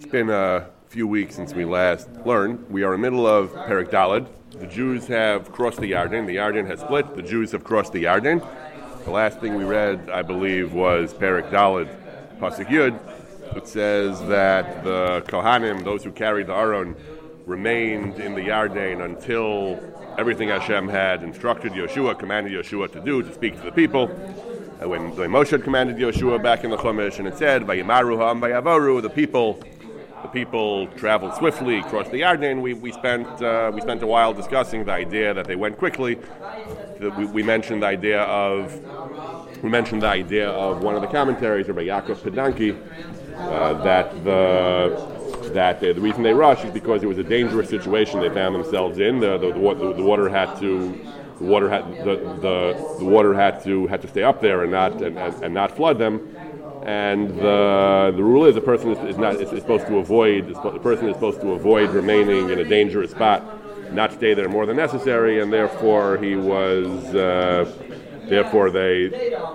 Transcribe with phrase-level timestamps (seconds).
[0.00, 2.70] It's been a few weeks since we last learned.
[2.70, 4.28] We are in the middle of Perek Daled.
[4.58, 6.26] The Jews have crossed the Yarden.
[6.26, 7.14] The Yarden has split.
[7.14, 8.42] The Jews have crossed the Yarden.
[9.04, 11.94] The last thing we read, I believe, was Perek Daled,
[12.38, 12.98] Pasuk Yud.
[13.54, 16.96] It says that the Kohanim, those who carried the Aron,
[17.44, 19.78] remained in the Yarden until
[20.16, 24.06] everything Hashem had instructed Yeshua, commanded Yeshua to do, to speak to the people.
[24.06, 29.10] When, Moshe commanded Yeshua back in the Chumash, and it said, Vayimaru ha'am vayavaru, the
[29.10, 29.62] people
[30.22, 32.60] the people traveled swiftly, across the Yarden.
[32.60, 36.18] We, we, spent, uh, we spent a while discussing the idea that they went quickly.
[37.00, 38.78] We, we, mentioned the idea of
[39.62, 42.78] we mentioned the idea of one of the commentaries, Rabbi Yaakov Pedanki,
[43.36, 45.20] uh, that the
[45.54, 48.98] that the, reason they rushed is because it was a dangerous situation they found themselves
[48.98, 49.18] in.
[49.18, 50.98] The, the, the, the water had to
[51.38, 54.70] the water had the, the, the water had to had to stay up there and
[54.70, 56.36] not and, and, and not flood them
[56.82, 60.48] and the, the rule is a person is, is not is, is, supposed to avoid
[60.48, 64.64] the person is supposed to avoid remaining in a dangerous spot, not stay there more
[64.66, 67.70] than necessary, and therefore he was uh,
[68.28, 69.08] therefore they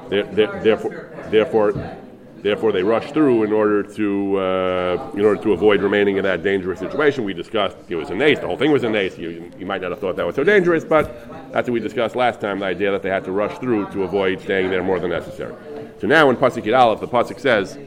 [0.09, 1.97] therefore therefore
[2.43, 6.43] therefore they rushed through in order to uh, in order to avoid remaining in that
[6.43, 7.23] dangerous situation.
[7.23, 8.37] We discussed it was a nace.
[8.37, 9.17] The whole thing was a nace.
[9.17, 12.15] You, you might not have thought that was so dangerous, but that's what we discussed
[12.15, 12.59] last time.
[12.59, 15.55] The idea that they had to rush through to avoid staying there more than necessary.
[15.99, 17.77] So now in Pasuk Aleph, the Pasuk says,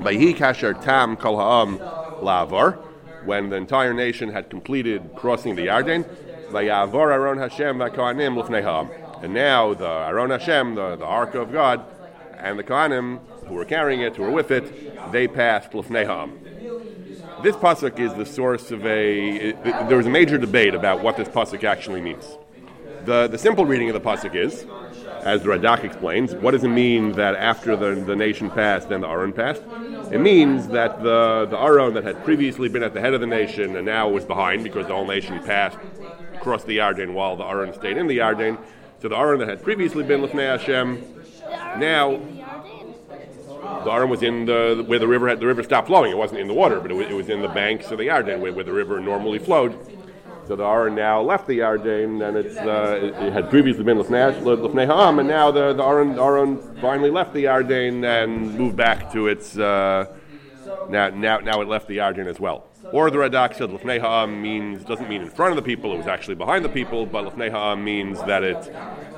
[0.00, 1.78] "Vayhi kasher tam kol ha'am
[2.20, 2.76] lavar,"
[3.24, 6.04] when the entire nation had completed crossing the Yarden,
[6.50, 8.88] "Vayavor Aron Hashem v'Kohanim l'fnei ha'am."
[9.22, 11.84] And now the Aron Hashem, the, the Ark of God,
[12.36, 16.38] and the Kohanim who were carrying it, who were with it, they passed l'fnei ha'am.
[17.42, 19.50] This pasuk is the source of a.
[19.50, 22.36] It, there was a major debate about what this pasuk actually means.
[23.04, 24.66] The, the simple reading of the pasuk is
[25.22, 29.08] as Radak explains, what does it mean that after the, the nation passed, then the
[29.08, 29.62] Aron passed?
[30.10, 33.26] It means that the, the Aron that had previously been at the head of the
[33.26, 35.78] nation and now was behind because the whole nation passed
[36.34, 38.58] across the Yarden while the Aron stayed in the Yarden.
[39.00, 41.04] So the Aron that had previously been Lefnei Hashem,
[41.78, 42.20] now
[43.84, 46.10] the Aron was in the where the river had the river stopped flowing.
[46.10, 48.04] It wasn't in the water, but it was, it was in the banks of the
[48.04, 49.78] Yarden where, where the river normally flowed.
[50.46, 53.98] So the Aron now left the Yarden, and it's, uh, it, it, had previously been
[53.98, 59.12] Lefnei Ha'am, and now the, the Aron, Aron finally left the Yarden and moved back
[59.12, 60.06] to its, uh,
[60.88, 62.66] now, now, now it left the Yarden as well.
[62.92, 65.98] Or the Radak said Lefnei Ha'am means, doesn't mean in front of the people, it
[65.98, 68.56] was actually behind the people, but Lefnei Ha'am means that it,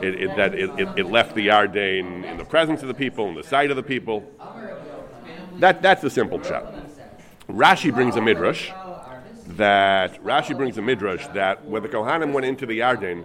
[0.02, 3.34] it, it that it, it, left the Yarden in the presence of the people, in
[3.34, 4.30] the sight of the people.
[5.60, 6.74] That, that's the simple shot.
[7.48, 8.70] Rashi brings a midrash
[9.46, 13.24] that Rashi brings a midrash that when the Kohanim went into the Yarden,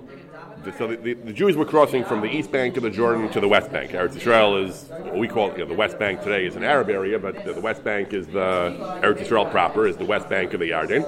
[0.78, 3.40] so the, the, the, Jews were crossing from the east bank of the Jordan to
[3.40, 3.92] the west bank.
[3.92, 6.90] Eretz Israel is what we call you know, the west bank today is an Arab
[6.90, 10.54] area, but the, the, west bank is the Eretz Israel proper is the west bank
[10.54, 11.04] of the Yarden.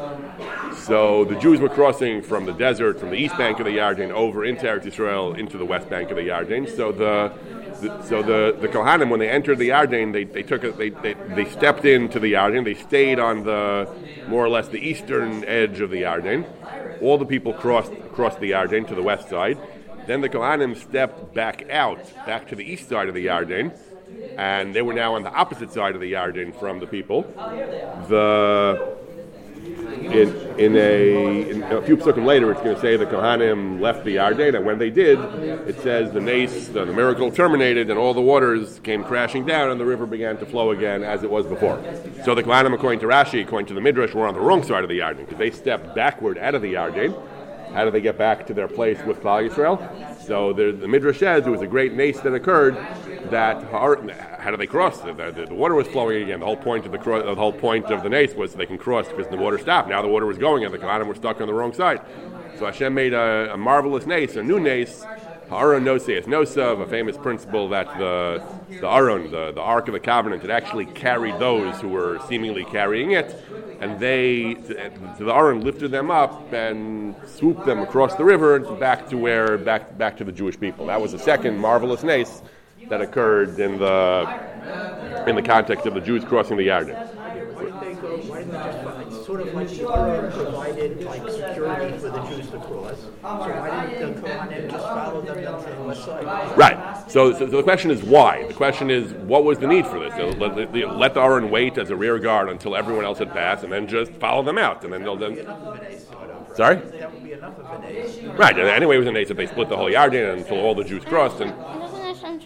[0.75, 4.12] So the Jews were crossing from the desert, from the east bank of the Yarden,
[4.12, 6.76] over into Eretz Israel, into the west bank of the Yarden.
[6.76, 7.34] So the
[7.80, 10.90] the, so the, the Kohanim, when they entered the Yarden, they, they took a, they,
[10.90, 12.66] they, they stepped into the Yarden.
[12.66, 13.90] They stayed on the
[14.28, 16.46] more or less the eastern edge of the Yarden.
[17.02, 19.58] All the people crossed crossed the Yarden to the west side.
[20.08, 23.78] Then the Kohanim stepped back out, back to the east side of the Yarden,
[24.38, 27.24] and they were now on the opposite side of the Yarden from the people.
[28.08, 28.98] The
[29.94, 34.04] in, in, a, in a few psukim later, it's going to say the Kohanim left
[34.04, 35.20] the Yarden, and when they did,
[35.68, 39.70] it says the nace, the, the, miracle terminated, and all the waters came crashing down,
[39.72, 41.82] and the river began to flow again as it was before.
[42.24, 44.84] So the Kohanim, according to Rashi, according to the Midrash, were on the wrong side
[44.84, 47.16] of the Yarden because they stepped backward out of the Yarden.
[47.74, 50.19] How do they get back to their place with Klal Yisrael?
[50.29, 52.75] So the, the Midrash says it was a great nace that occurred
[53.31, 55.01] that how do they cross?
[55.01, 56.41] The, the, the, water was flowing again.
[56.41, 59.07] The whole point of the, the whole point of the nace was they can cross
[59.07, 59.90] because the water stopped.
[59.90, 62.01] Now the water was going, and the Kohanim were stuck on the wrong side.
[62.59, 65.03] So Hashem made a, a marvelous nace, a new nace,
[65.50, 70.00] Ha'aron Noseas Nosav, a famous principle that the the Aron, the, the Ark of the
[70.00, 73.35] Covenant, had actually carried those who were seemingly carrying it,
[73.79, 79.17] and they, the Aron lifted them up and swooped them across the river back to
[79.17, 80.87] where back back to the Jewish people.
[80.87, 82.41] That was the second marvelous nace
[82.90, 86.96] that occurred in the in the context of the Jews crossing the Yarden.
[89.29, 92.99] Sort of like the Torah provided like security for the Jews to cross.
[92.99, 96.58] So why didn't the Kohanim just follow them down to the west side?
[96.58, 97.03] Right.
[97.08, 98.47] So, so, so, the question is why.
[98.47, 100.16] The question is what was the need for this?
[100.40, 103.64] Let, let, let the Aron wait as a rear guard until everyone else had passed,
[103.64, 105.35] and then just follow them out, and then they'll then.
[106.55, 106.78] Sorry.
[108.35, 108.58] Right.
[108.58, 111.05] Anyway, it was an ace if they split the whole Yarden until all the Jews
[111.05, 111.53] crossed and.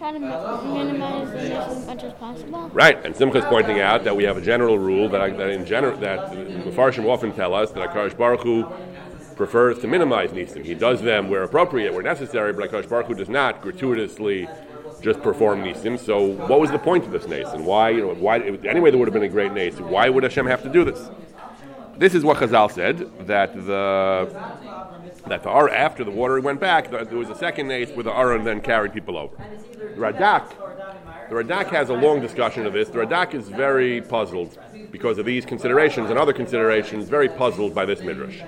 [0.04, 2.68] Try to minimize the as much as possible.
[2.70, 5.96] Right, and Simcha's pointing out that we have a general rule that, that in general
[5.98, 8.66] that Mepharshim often tell us that Akash Baruch Hu
[9.36, 10.64] prefers to minimize nisim.
[10.64, 14.46] He does them where appropriate, where necessary, but Akash Baruch Hu does not gratuitously
[15.00, 15.98] just perform nisim.
[15.98, 17.64] So, what was the point of this nisim?
[17.64, 17.90] why?
[17.90, 18.40] You know, why?
[18.40, 19.88] Anyway, there would have been a great nisim.
[19.88, 21.10] Why would Hashem have to do this?
[21.96, 24.28] This is what Chazal said that the
[25.26, 28.12] that the Ar, after the water went back, there was a second nace where the
[28.12, 29.36] Aron then carried people over.
[29.78, 30.50] The Radak,
[31.30, 32.90] the Radak has a long discussion of this.
[32.90, 34.58] The Radak is very puzzled
[34.90, 38.42] because of these considerations and other considerations, very puzzled by this midrash.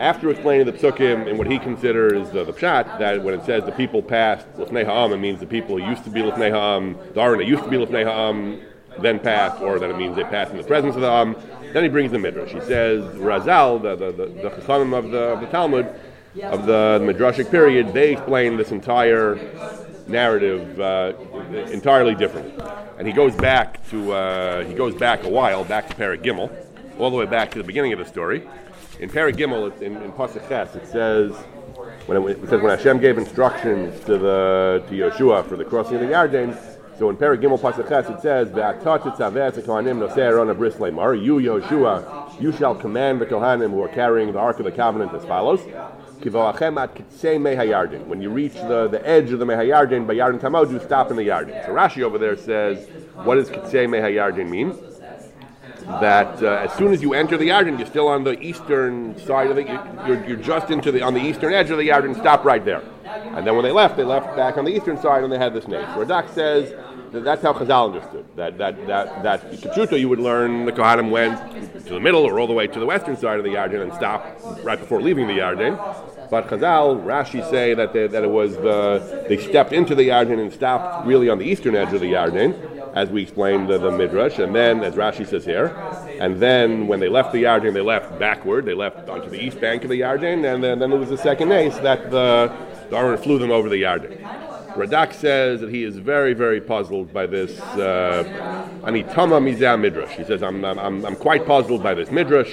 [0.00, 3.64] After explaining the psukim and what he considers the, the pshat, that when it says
[3.64, 7.20] the people passed lefnei ha'am, it means the people used to be lefnei ha'am, the
[7.20, 8.60] Aron used to be lefnei ha'am,
[9.00, 11.36] then passed, or that it means they passed in the presence of the Am.
[11.76, 12.52] Then he brings the midrash.
[12.52, 15.86] He says Razal, the the the, the Chachamim of the of the Talmud,
[16.42, 19.38] of the Midrashic period, they explain this entire
[20.06, 21.12] narrative uh,
[21.70, 22.54] entirely differently.
[22.96, 26.50] And he goes back to uh, he goes back a while, back to Perek Gimel,
[26.98, 28.48] all the way back to the beginning of the story.
[28.98, 31.32] In Perek Gimel, in, in it says
[32.06, 35.96] when it, it says when Hashem gave instructions to the to Yeshua for the crossing
[35.96, 36.75] of the Yarden.
[36.98, 41.22] So in Perek Gimel Pasuk Ches, it says "Ve'atat tzaves kohanim nosei Aron abris leimar."
[41.22, 45.12] You Yeshua, you shall command the kohanim who are carrying the ark of the covenant
[45.12, 45.60] as follows.
[46.18, 51.16] When you reach the, the edge of the Mehayardin, by Yardin Tamod, you stop in
[51.16, 51.62] the Yardin.
[51.66, 52.88] So Rashi over there says,
[53.24, 54.74] what does Kitsei Mehayardin mean?
[56.00, 59.50] That uh, as soon as you enter the Yardin, you're still on the eastern side
[59.50, 59.64] of the,
[60.06, 62.82] you're, you're just into the, on the eastern edge of the Yardin, stop right there.
[63.04, 65.52] And then when they left, they left back on the eastern side and they had
[65.52, 65.84] this name.
[65.84, 66.72] Radak says,
[67.12, 68.24] that's how Chazal understood.
[68.36, 71.38] That that that that Kipshuto you would learn the Kohanim went
[71.86, 73.92] to the middle or all the way to the western side of the Yarden and
[73.92, 75.76] stopped right before leaving the Yarden.
[76.30, 80.40] But Chazal, Rashi say that they, that it was the they stepped into the Yarden
[80.40, 83.90] and stopped really on the eastern edge of the Yarden, as we explained the, the
[83.90, 85.66] midrash, and then as Rashi says here,
[86.18, 88.64] and then when they left the Yarden, they left backward.
[88.64, 91.18] They left onto the east bank of the Yarden, and then, then there was the
[91.18, 92.50] second ace that the
[92.92, 94.25] Aron flew them over the Yarden.
[94.76, 98.24] Radak says that he is very, very puzzled by this uh,
[98.82, 100.16] Anitama Mizah Midrash.
[100.16, 102.52] He says, I'm, I'm, I'm quite puzzled by this Midrash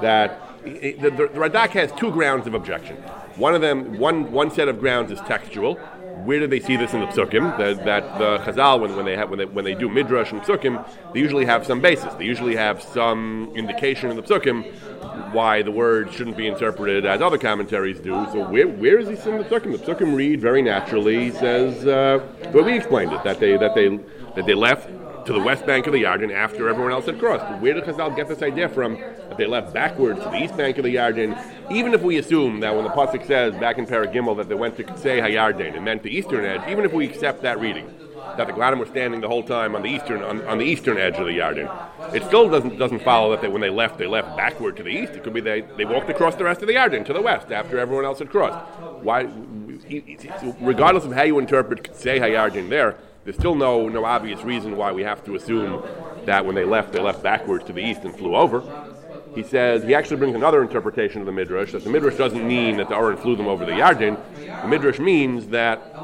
[0.00, 2.96] that the, the, the Radak has two grounds of objection.
[3.36, 5.78] One of them, one, one set of grounds is textual.
[6.24, 7.56] Where do they see this in the psukim?
[7.58, 10.40] That, that the Chazal, when, when, they have, when, they, when they do midrash and
[10.42, 12.12] psukim, they usually have some basis.
[12.14, 14.64] They usually have some indication in the psukim
[15.32, 18.26] why the word shouldn't be interpreted as other commentaries do.
[18.32, 19.72] So where, where is he in the psukim?
[19.72, 21.30] The psukim read very naturally.
[21.32, 23.88] Says, uh, but we explained it that they that they
[24.36, 24.88] that they left
[25.28, 27.44] to the west bank of the Yarden after everyone else had crossed.
[27.60, 28.94] Where did Chazal get this idea from?
[28.94, 31.38] That they left backwards to the east bank of the Yarden.
[31.70, 34.54] Even if we assume that when the pasuk says back in Perek Gimel that they
[34.54, 37.94] went to Ksei Hayarden and meant the eastern edge, even if we accept that reading,
[38.38, 40.96] that the Gladim were standing the whole time on the eastern on, on the eastern
[40.96, 41.68] edge of the Yarden.
[42.14, 44.88] It still doesn't doesn't follow that they, when they left they left backward to the
[44.88, 45.12] east.
[45.12, 47.52] It could be they, they walked across the rest of the Yarden to the west
[47.52, 48.66] after everyone else had crossed.
[49.02, 49.28] Why?
[50.58, 52.96] Regardless of how you interpret say Hayarden there,
[53.28, 55.82] there's still no no obvious reason why we have to assume
[56.24, 58.62] that when they left they left backwards to the east and flew over.
[59.34, 62.78] He says he actually brings another interpretation of the midrash that the midrash doesn't mean
[62.78, 64.16] that the Aron flew them over the Yarden.
[64.62, 65.94] The midrash means that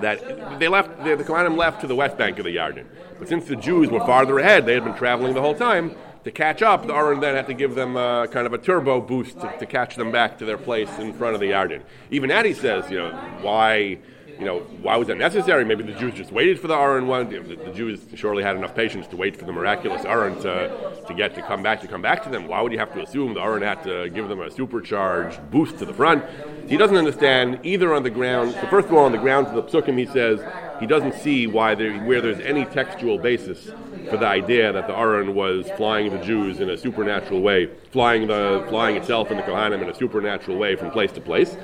[0.00, 2.84] that they left the, the Kohanim left to the west bank of the Yarden.
[3.18, 5.96] But since the Jews were farther ahead, they had been traveling the whole time.
[6.22, 9.00] To catch up, the Aron then had to give them uh, kind of a turbo
[9.00, 11.82] boost to, to catch them back to their place in front of the Yarden.
[12.12, 13.10] Even Addy says, you know,
[13.42, 13.98] why
[14.38, 15.64] you know, why was that necessary?
[15.64, 17.28] Maybe the Jews just waited for the Aron one.
[17.28, 21.14] The, the, Jews surely had enough patience to wait for the miraculous Aron to, to
[21.14, 22.48] get to come back to come back to them.
[22.48, 25.78] Why would you have to assume the Aron had to give them a supercharged boost
[25.78, 26.24] to the front?
[26.68, 28.52] He doesn't understand either on the ground.
[28.60, 30.40] So first of all, on the ground to the psukim, he says
[30.80, 33.70] he doesn't see why there, where there's any textual basis
[34.10, 38.26] for the idea that the Aron was flying the Jews in a supernatural way, flying
[38.26, 41.56] the flying itself in the Kohanim in a supernatural way from place to place.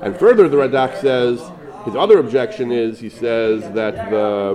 [0.00, 1.40] And further, the Radak says
[1.84, 4.54] his other objection is he says that the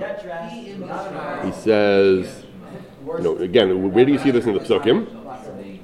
[1.46, 2.44] he says
[3.06, 5.20] you know again where do you see this in the psukim?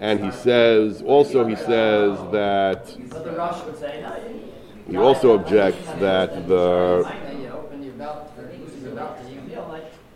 [0.01, 2.95] And he says also he says that
[4.89, 7.05] he also objects that the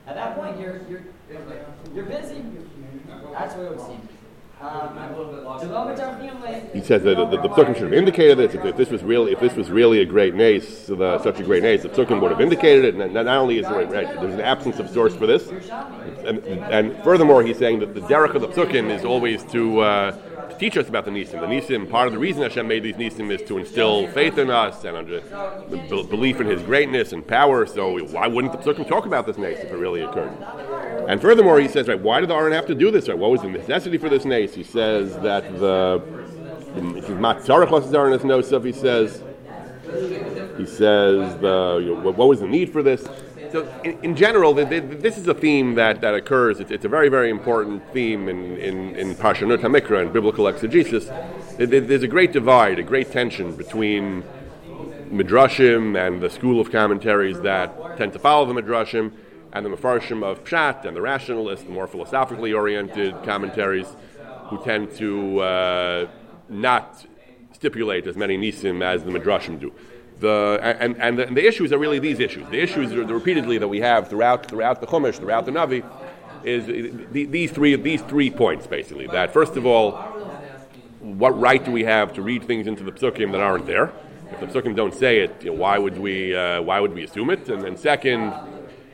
[0.08, 1.04] at that point you're you're
[1.94, 2.42] you're busy.
[3.32, 4.08] That's what it would seem.
[4.62, 4.98] Um,
[6.74, 8.54] He says that the, the, psukim should have indicated this.
[8.54, 11.44] If, if, this was really, if this was really a great nace, the, such a
[11.44, 12.96] great nace, the psukim would have indicated it.
[12.96, 15.50] And not, only is there right, there's an absence of source for this,
[16.26, 20.18] and, and furthermore, he's saying that the derech of the psukim is always to, uh,
[20.64, 21.42] teach us about the Nisim.
[21.42, 24.50] The Nisim, part of the reason Hashem made these Nisim is to instill faith in
[24.50, 25.20] us and under,
[25.70, 27.66] b- belief in His greatness and power.
[27.66, 30.32] So why wouldn't the Psukim talk about this nace if it really occurred?
[31.10, 33.10] And furthermore, he says, right, why did the Aron have to do this?
[33.10, 34.56] Right, what was the necessity for this nace?
[34.56, 36.02] He says that the
[38.14, 39.22] is no He says
[40.58, 43.06] he says the you know, what was the need for this?
[43.54, 46.60] So, in, in general, the, the, this is a theme that, that occurs.
[46.60, 51.06] It's, it's, a very, very important theme in, in, in Parshanut HaMikra and biblical exegesis.
[51.60, 54.24] There's a great divide, a great tension between
[55.12, 59.12] Midrashim and the school of commentaries that tend to follow the Midrashim
[59.52, 63.96] and the Mefarshim of Pshat and the rationalists, the more philosophically oriented commentaries
[64.48, 66.08] who tend to uh,
[66.50, 67.06] not
[67.52, 69.72] stipulate as many nisim as the Midrashim do
[70.24, 72.48] the and, and the, and the, issues are really these issues.
[72.50, 75.84] The issues are the repeatedly that we have throughout throughout the Chumash, throughout the Navi,
[76.44, 76.66] is
[77.12, 79.06] the, these three these three points basically.
[79.08, 79.92] That first of all,
[81.00, 83.92] what right do we have to read things into the psukim that aren't there?
[84.32, 87.04] If the psukim don't say it, you know, why would we uh, why would we
[87.04, 87.50] assume it?
[87.50, 88.34] And then second.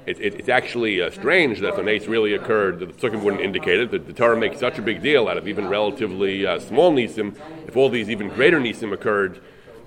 [0.06, 2.80] It, it, it's actually uh, strange that the nace really occurred.
[2.80, 3.92] That the psukim wouldn't indicate it.
[3.92, 7.38] That the Torah makes such a big deal out of even relatively uh, small nisim.
[7.68, 9.40] If all these even greater nisim occurred,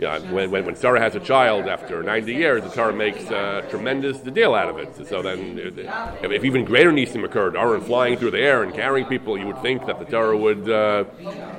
[0.02, 3.64] yeah, when, when, when, Sarah has a child after 90 years, the Torah makes a
[3.70, 5.06] tremendous deal out of it.
[5.06, 9.06] So then, if, if even greater nisim occurred, Aron flying through the air and carrying
[9.06, 10.68] people, you would think that the Torah would.
[10.68, 11.04] Uh,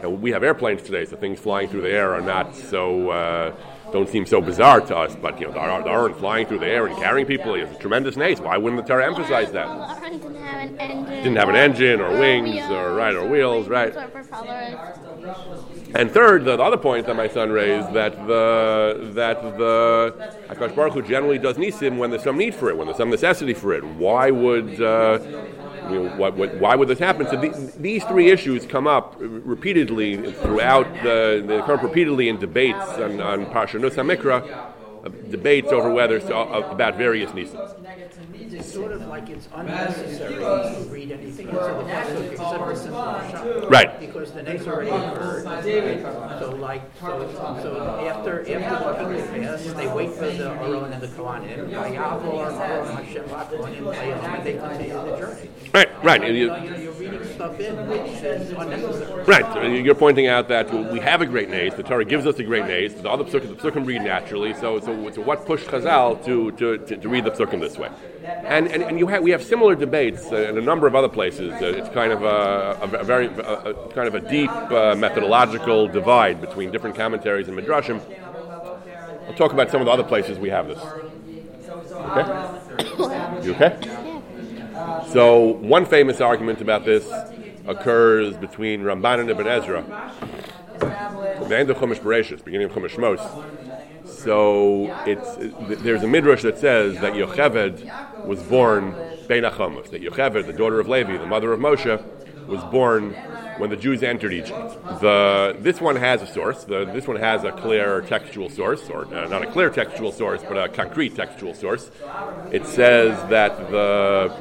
[0.10, 3.12] we have airplanes today, so things flying through the air are not so.
[3.12, 3.56] Uh,
[3.94, 6.88] don't seem so bizarre to us, but you know, the Aron flying through the air
[6.88, 8.40] and carrying people is a tremendous nace.
[8.40, 9.68] Why wouldn't the Torah emphasize that?
[9.68, 11.16] Well, didn't have an engine.
[11.16, 13.96] Didn't have an engine or, or wings wheels, or right or wheels, right.
[13.96, 15.63] Or.
[15.96, 20.76] And third, the, the, other point that my son raised that the that the Hakadosh
[20.76, 23.54] Baruch Hu generally does nisim when there's some need for it, when there's some necessity
[23.54, 23.84] for it.
[23.84, 25.20] Why would uh,
[25.90, 27.28] you know, what, what, why would this happen?
[27.28, 32.40] So the, these three issues come up repeatedly throughout the they come up repeatedly in
[32.40, 34.42] debates on, on Parshanut Hamikra,
[35.06, 37.84] uh, debates over whether uh, about various nisim
[38.54, 43.04] it's sort of like it's unnecessary to read anything into the pasuk except for simple
[43.04, 43.70] shot.
[43.70, 44.00] Right.
[44.00, 45.46] Because the next already occurred.
[45.46, 46.40] Right?
[46.40, 51.02] So like so, so after after the king pass, they wait for the Aron and
[51.02, 51.70] the Kohanim.
[51.70, 55.50] Vayavor Aron Hashem Kohanim and they continue the journey.
[55.74, 56.04] Right.
[56.04, 56.34] Right.
[56.34, 59.24] You, know, you're reading stuff in which is unnecessary.
[59.24, 59.84] Right.
[59.84, 61.74] You're pointing out that we have a great nace.
[61.74, 62.94] The Torah gives us a great nace.
[62.94, 64.54] The other psukim, the psukim read naturally.
[64.54, 67.90] So, so, so what pushed Chazal to, to, to, to read the psukim this way?
[68.24, 71.10] And, and, and you have, we have similar debates uh, in a number of other
[71.10, 71.52] places.
[71.54, 75.88] Uh, it's kind of a, a, a very a, kind of a deep uh, methodological
[75.88, 78.02] divide between different commentaries and midrashim.
[79.28, 80.80] I'll talk about some of the other places we have this.
[81.92, 83.46] Okay?
[83.46, 83.78] You okay?
[85.12, 87.10] So one famous argument about this
[87.68, 89.84] occurs between Ramban and Ibn Ezra.
[90.80, 93.20] The end of Chumash Bereshit, beginning of Chumash Mos.
[94.24, 98.96] So it's there's a midrash that says that Yocheved was born
[99.28, 102.02] Bein Achamos, that Yocheved, the daughter of Levi, the mother of Moshe,
[102.48, 103.14] was born
[103.58, 104.74] when the Jews entered Egypt.
[105.02, 106.64] The, this one has a source.
[106.64, 110.42] The, this one has a clear textual source, or uh, not a clear textual source,
[110.42, 111.92] but a concrete textual source.
[112.52, 114.34] It says that the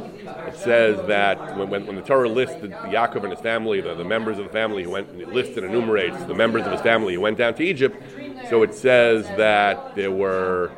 [0.46, 4.04] it says that when, when, when the Torah listed Yaakov and his family, the, the
[4.04, 7.20] members of the family who went, lists and enumerates the members of his family who
[7.20, 7.96] went down to Egypt,
[8.48, 10.72] so it says that there were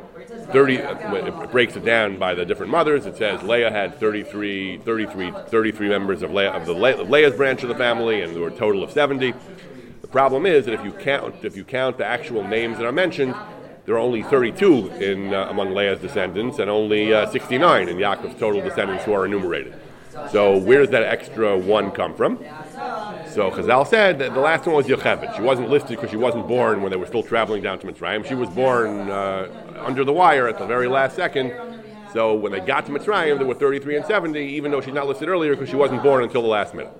[0.51, 3.05] 30, it breaks it down by the different mothers.
[3.05, 7.63] It says Leah had 33, 33, 33 members of, Leah, of the Le- Leah's branch
[7.63, 9.33] of the family, and there were a total of 70.
[10.01, 12.91] The problem is that if you count, if you count the actual names that are
[12.91, 13.35] mentioned,
[13.85, 18.39] there are only 32 in, uh, among Leah's descendants and only uh, 69 in Yaakov's
[18.39, 19.75] total descendants who are enumerated.
[20.31, 22.43] So where does that extra one come from?
[23.35, 25.35] So Chazal said that the last one was Yocheved.
[25.35, 28.25] She wasn't listed because she wasn't born when they were still traveling down to Mitzrayim.
[28.25, 31.53] She was born uh, under the wire at the very last second.
[32.13, 35.05] So when they got to Mitzrayim, there were 33 and 70, even though she's not
[35.05, 36.93] listed earlier because she wasn't born until the last minute.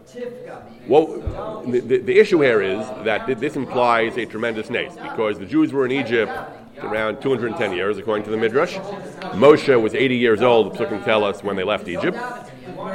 [0.87, 5.45] Well, the, the, the issue here is that this implies a tremendous nace because the
[5.45, 6.33] Jews were in Egypt
[6.79, 8.75] around 210 years, according to the Midrash.
[9.35, 12.17] Moshe was 80 years old, the Psukim tell us, when they left Egypt.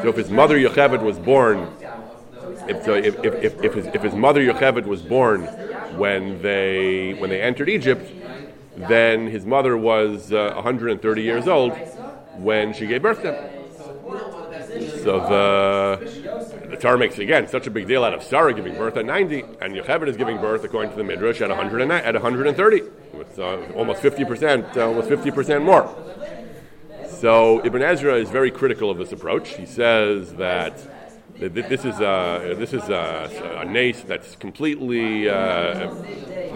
[0.02, 1.72] So if his mother Yocheved was born
[2.68, 5.42] if, so if, if, if, his, if his mother Yocheved was born
[5.96, 8.10] when they when they entered Egypt,
[8.76, 11.72] then his mother was uh, 130 years old
[12.36, 13.60] when she gave birth to him.
[15.02, 18.96] So the the Torah makes again such a big deal out of Sarah giving birth
[18.96, 22.82] at 90, and Yocheved is giving birth according to the Midrash at 100 at 130.
[23.14, 25.92] It's uh, almost 50 percent, uh, almost 50 percent more.
[27.08, 29.50] So Ibn Ezra is very critical of this approach.
[29.50, 30.99] He says that th- th-
[31.48, 35.88] this is a this is a, a nace that's completely uh,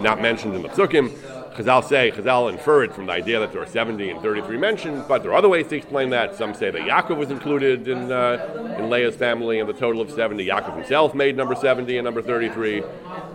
[0.00, 1.10] not mentioned in the psukim.
[1.54, 5.04] Chazal say, Chazal infer it from the idea that there are 70 and 33 mentioned,
[5.06, 6.34] but there are other ways to explain that.
[6.34, 10.10] Some say that Yaakov was included in, uh, in Leah's family in the total of
[10.10, 10.44] 70.
[10.44, 12.82] Yaakov himself made number 70 and number 33.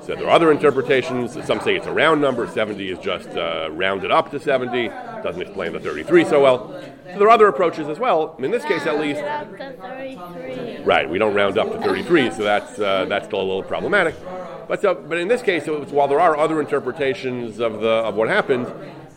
[0.01, 1.33] So there are other interpretations.
[1.45, 2.45] Some say it's a round number.
[2.45, 4.89] 70 is just uh, rounded up to 70.
[5.23, 6.67] Doesn't explain the 33 so well.
[7.13, 8.35] So there are other approaches as well.
[8.39, 10.83] In this case, at least, Up to 33.
[10.83, 14.15] Right, we don't round up to 33, so that's uh, that's still a little problematic.
[14.69, 18.13] But so, but in this case, was- while there are other interpretations of the of
[18.13, 18.67] what happened,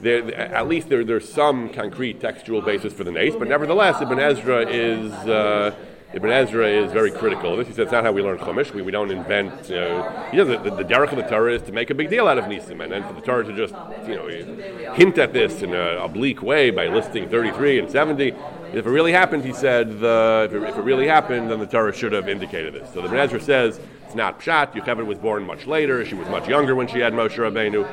[0.00, 3.36] there, at least there, there's some concrete textual basis for the nace.
[3.36, 5.12] But nevertheless, Ibn Ezra is.
[5.12, 5.74] Uh,
[6.14, 7.68] Ibn Ezra is very critical this.
[7.68, 8.74] He says not how we learn Chumash.
[8.74, 9.70] We, we don't invent.
[9.70, 12.10] Uh, you know, the, the, the derech of the Torah is to make a big
[12.10, 13.74] deal out of Nisim, and then for the Torah to just
[14.06, 18.34] you know hint at this in an oblique way by listing 33 and 70.
[18.74, 21.66] If it really happened, he said, the, if, it, if it really happened, then the
[21.66, 22.92] Torah should have indicated this.
[22.92, 24.72] So the Ibn Ezra says it's not pshat.
[24.72, 26.04] Yocheved was born much later.
[26.04, 27.86] She was much younger when she had Moshe Rabbeinu,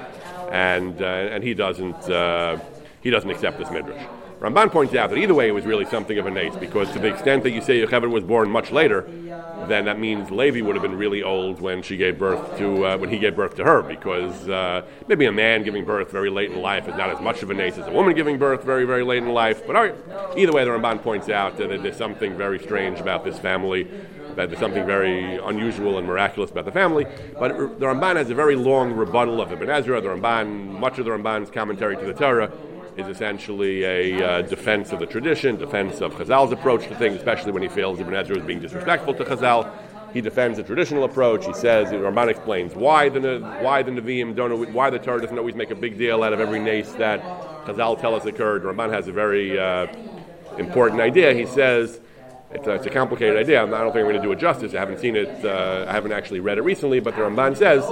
[0.51, 2.59] and uh, and he doesn't uh,
[3.01, 4.05] he doesn't accept this midrash.
[4.39, 6.99] Ramban points out that either way it was really something of a nace because to
[6.99, 9.01] the extent that you say Yocheved was born much later,
[9.67, 12.97] then that means Levi would have been really old when she gave birth to uh,
[12.97, 16.51] when he gave birth to her because uh, maybe a man giving birth very late
[16.51, 18.85] in life is not as much of a nace as a woman giving birth very
[18.85, 19.67] very late in life.
[19.67, 19.75] But
[20.37, 23.89] either way, the Ramban points out that there's something very strange about this family.
[24.35, 27.05] That there's something very unusual and miraculous about the family,
[27.37, 29.99] but the Ramban has a very long rebuttal of Ibn Ezra.
[29.99, 32.49] The Ramban, much of the Ramban's commentary to the Torah,
[32.99, 37.51] is essentially a uh, defense of the tradition, defense of Chazal's approach to things, especially
[37.51, 39.71] when he feels Ibn Ezra is being disrespectful to Chazal.
[40.13, 41.45] He defends the traditional approach.
[41.45, 45.55] He says, Ramban explains why the why the Nevi'im don't why the Torah doesn't always
[45.55, 47.21] make a big deal out of every nace that
[47.65, 48.63] Chazal tell us occurred.
[48.63, 49.87] Ramban has a very uh,
[50.57, 51.33] important idea.
[51.33, 52.01] He says.
[52.51, 53.61] It's a, it's a complicated idea.
[53.61, 54.73] I'm not- I don't think I'm going to do it justice.
[54.73, 55.45] I haven't seen it.
[55.45, 56.99] Uh, I haven't actually read it recently.
[56.99, 57.87] But the Ramban says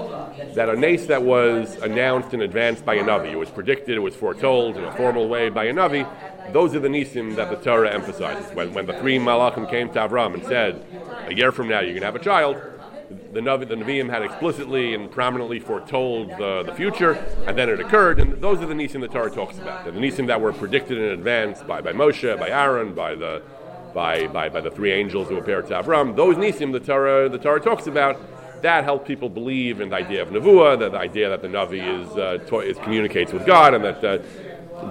[0.55, 3.99] that a nace that was announced in advance by a navi, it was predicted, it
[3.99, 6.07] was foretold in a formal way by a navi.
[6.53, 8.51] Those are the nisim that the Torah emphasizes.
[8.55, 10.83] When, when the three malachim came to Avram and said,
[11.27, 12.55] "A year from now, you're going to have a child,"
[13.33, 17.13] the Navi, the Nevi'im had explicitly and prominently foretold the, the future,
[17.45, 18.19] and then it occurred.
[18.19, 19.85] And those are the nisim the Torah talks about.
[19.85, 23.41] The nisim that were predicted in advance by, by Moshe, by Aaron, by the
[23.93, 26.15] by, by, by the three angels who appeared to Avram.
[26.15, 28.19] Those nisim the Torah the Torah talks about.
[28.61, 32.01] That helped people believe in the idea of nevuah, the, the idea that the navi
[32.01, 34.03] is, uh, to, is communicates with God, and that.
[34.03, 34.17] Uh,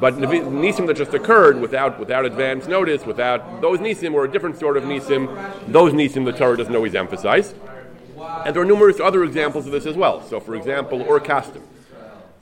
[0.01, 4.31] but Navi- nisim that just occurred without without advance notice, without those nisim were a
[4.31, 5.29] different sort of nisim.
[5.71, 7.55] Those nisim the Torah doesn't always emphasize.
[8.45, 10.23] And there are numerous other examples of this as well.
[10.23, 11.63] So, for example, Ur Kasdim.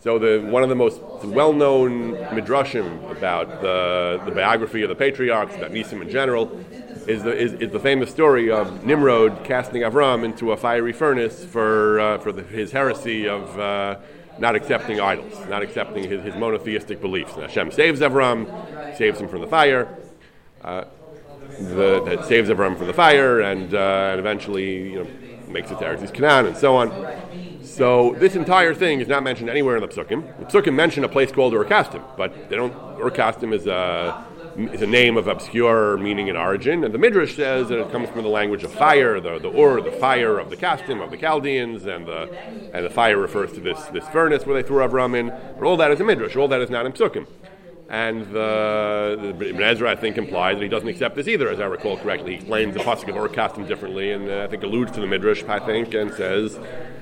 [0.05, 5.57] So, the, one of the most well-known midrashim about the, the biography of the patriarchs,
[5.57, 6.61] about Nisim in general,
[7.09, 11.43] is the, is, is the famous story of Nimrod casting Avram into a fiery furnace
[11.43, 13.99] for, uh, for the, his heresy of uh,
[14.39, 17.33] not accepting idols, not accepting his, his monotheistic beliefs.
[17.33, 19.89] And Hashem saves Avram, saves him from the fire.
[20.63, 20.85] Uh,
[21.59, 25.11] that saves Avram from the fire, and, uh, and eventually you know,
[25.49, 27.54] makes it to Eretz Canaan, and so on.
[27.75, 30.23] So this entire thing is not mentioned anywhere in the Psukim.
[30.39, 32.73] The Psukim mention a place called Ur Kasdim, but they don't.
[33.01, 34.25] Ur Kasdim is a
[34.57, 38.09] is a name of obscure meaning and origin, and the Midrash says that it comes
[38.11, 41.17] from the language of fire, the the Ur, the fire of the Kasdim of the
[41.17, 42.33] Chaldeans, and the
[42.73, 45.33] and the fire refers to this this furnace where they threw Avram in.
[45.59, 46.37] But all that is a Midrash.
[46.37, 47.27] All that is not in Psukim.
[47.89, 51.61] And the, the Ibn Ezra, I think, implies that he doesn't accept this either, as
[51.61, 52.31] I recall correctly.
[52.33, 55.07] He explains the pasuk of Ur Kasdim differently, and uh, I think alludes to the
[55.07, 56.59] Midrash, I think, and says,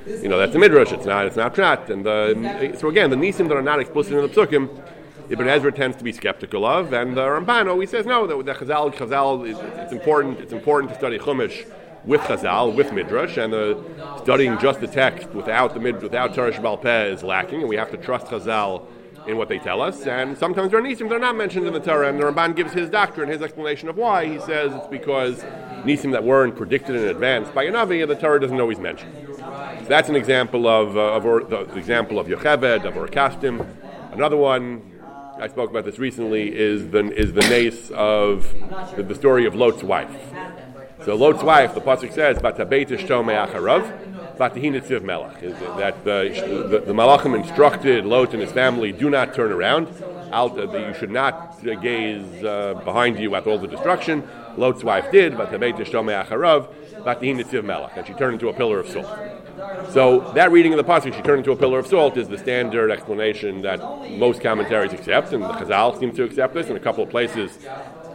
[0.06, 0.90] you know, that's the Midrash.
[0.90, 1.26] It's not.
[1.26, 1.88] It's not Pshat.
[1.88, 4.82] And the, so again, the nisim that are not explicit in the psukim,
[5.30, 8.26] Ibn Ezra tends to be skeptical of, and the Ramban always says no.
[8.26, 10.40] The, the Chazal, Chazal, is, it's important.
[10.40, 11.64] It's important to study Chumash
[12.04, 16.52] with Chazal, with Midrash, and uh, studying just the text without the Midrash, without Torah
[16.52, 18.84] Shebaal Peh is lacking, and we have to trust Chazal
[19.26, 20.06] in what they tell us.
[20.06, 22.56] And sometimes there are nisim that are not mentioned in the Torah, and the Ramban
[22.56, 24.26] gives his doctrine, his explanation of why.
[24.26, 25.38] He says it's because
[25.84, 29.12] nisim that weren't predicted in advance by a navi, the Torah doesn't always mention.
[29.36, 33.66] So that's an example of, uh, of or, the, example of Yocheved, of Ur Kasdim.
[34.12, 34.82] Another one,
[35.38, 38.52] I spoke about this recently, is the, is the nace of
[38.96, 40.10] the, the story of Lot's wife.
[41.04, 45.40] So Lot's wife, the pasuk says, "Batabeit ishto me'acharav, batahin etziv melech."
[45.78, 49.88] That the, the, the malachim instructed Lot and his family, do not turn around.
[50.32, 54.26] Out, uh, you should not gaze uh, behind you at all the destruction.
[54.56, 56.68] Lot's wife did, "Batabeit ishto me'acharav,
[57.04, 59.06] batahin etziv melech," and she turned into a pillar of salt.
[59.90, 62.38] So that reading of the pasuk, she turned into a pillar of salt, is the
[62.38, 63.80] standard explanation that
[64.18, 66.68] most commentaries accept, and the Chazal seem to accept this.
[66.68, 67.58] In a couple of places,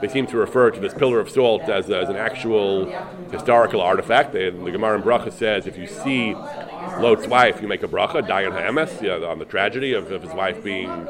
[0.01, 2.85] they seem to refer to this pillar of salt as, as an actual
[3.31, 4.33] historical artifact.
[4.33, 8.27] They, the Gemara in Bracha says if you see Lot's wife, you make a bracha,
[8.27, 11.07] Dayan Ha'emes, you know, on the tragedy of, of his wife being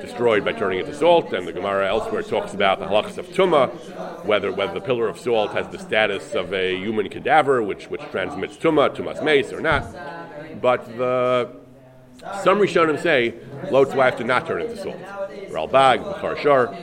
[0.00, 1.32] destroyed by turning into salt.
[1.32, 5.18] And the Gemara elsewhere talks about the halachas of tumah, whether whether the pillar of
[5.18, 9.60] salt has the status of a human cadaver, which which transmits tumah, tumas meis, or
[9.60, 9.84] not.
[10.60, 11.56] But the
[12.42, 13.34] some Rishonim say
[13.70, 15.00] Lot's wife did not turn into salt.
[15.50, 16.76] Ralbag, Bechor Shor,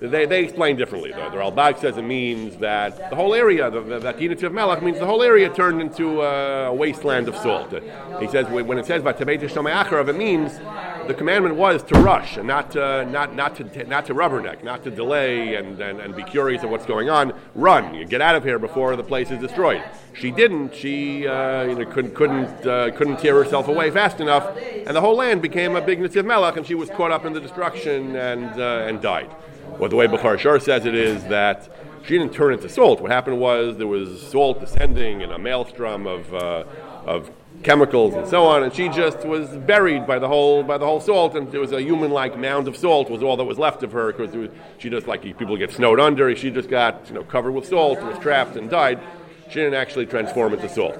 [0.00, 1.12] they, they explain differently.
[1.12, 4.82] The, the Ralbag says it means that the whole area, the, the, that Yinativ Melech
[4.82, 7.72] means the whole area turned into a wasteland of salt.
[8.20, 10.58] He says when it says Vataveit Acharav, it means
[11.06, 14.90] the commandment was to rush and not not, not to, not to rubberneck, not to
[14.90, 17.32] delay and, and, and be curious of what's going on.
[17.54, 19.82] Run, get out of here before the place is destroyed.
[20.14, 20.74] She didn't.
[20.74, 25.00] She uh, you know, couldn't couldn't uh, couldn't tear herself away fast enough, and the
[25.00, 28.16] whole land became a big Nitziv Melech, and she was caught up in the destruction
[28.16, 29.30] and uh, and died.
[29.78, 31.68] Or the way Bechor Shor says it is that
[32.04, 33.00] she didn't turn into salt.
[33.00, 36.64] What happened was there was salt descending in a maelstrom of uh,
[37.06, 37.30] of
[37.62, 41.00] chemicals and so on, and she just was buried by the whole by the whole
[41.00, 43.92] salt, and there was a human-like mound of salt was all that was left of
[43.92, 46.34] her because she just like people get snowed under.
[46.34, 49.00] She just got you know covered with salt, was trapped and died.
[49.48, 50.96] She didn't actually transform into salt.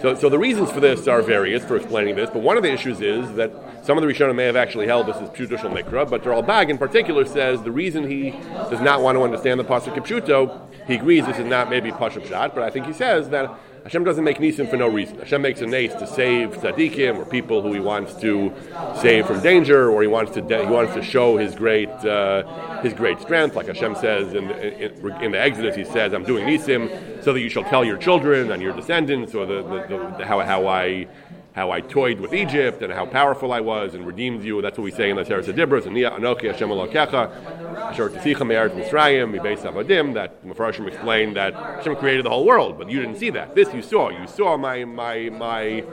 [0.00, 2.72] So, so the reasons for this are various for explaining this, but one of the
[2.72, 5.70] issues is that some of the Rishonim may have actually held this as Pshuto shel
[5.70, 9.58] Mikra, but Daral Bag in particular says the reason he does not want to understand
[9.58, 12.92] the Pasuk Kipshuto, he agrees this is not maybe Pashup Shot, but I think he
[12.92, 13.50] says that
[13.84, 15.18] Hashem doesn't make nisim for no reason.
[15.18, 18.52] Hashem makes a nace to save tzaddikim or people who he wants to
[19.00, 22.80] save from danger, or he wants to de- he wants to show his great uh,
[22.82, 23.56] his great strength.
[23.56, 27.32] Like Hashem says in the, in, in, the Exodus, he says, "I'm doing nisim so
[27.32, 30.66] that you shall tell your children and your descendants, or the, the, the how how
[30.66, 31.06] I."
[31.52, 34.62] how I toyed with Egypt and how powerful I was and redeemed you.
[34.62, 38.70] That's what we say in the Teres Dibros and Anochi Hashem Elokecha, Asher Tzicha Me'aretz
[38.70, 43.16] Mitzrayim, Mibeis Avadim, that Mepharshim explained that Hashem created the whole world, but you didn't
[43.16, 43.54] see that.
[43.54, 44.10] This you saw.
[44.10, 45.84] You saw my, my, my,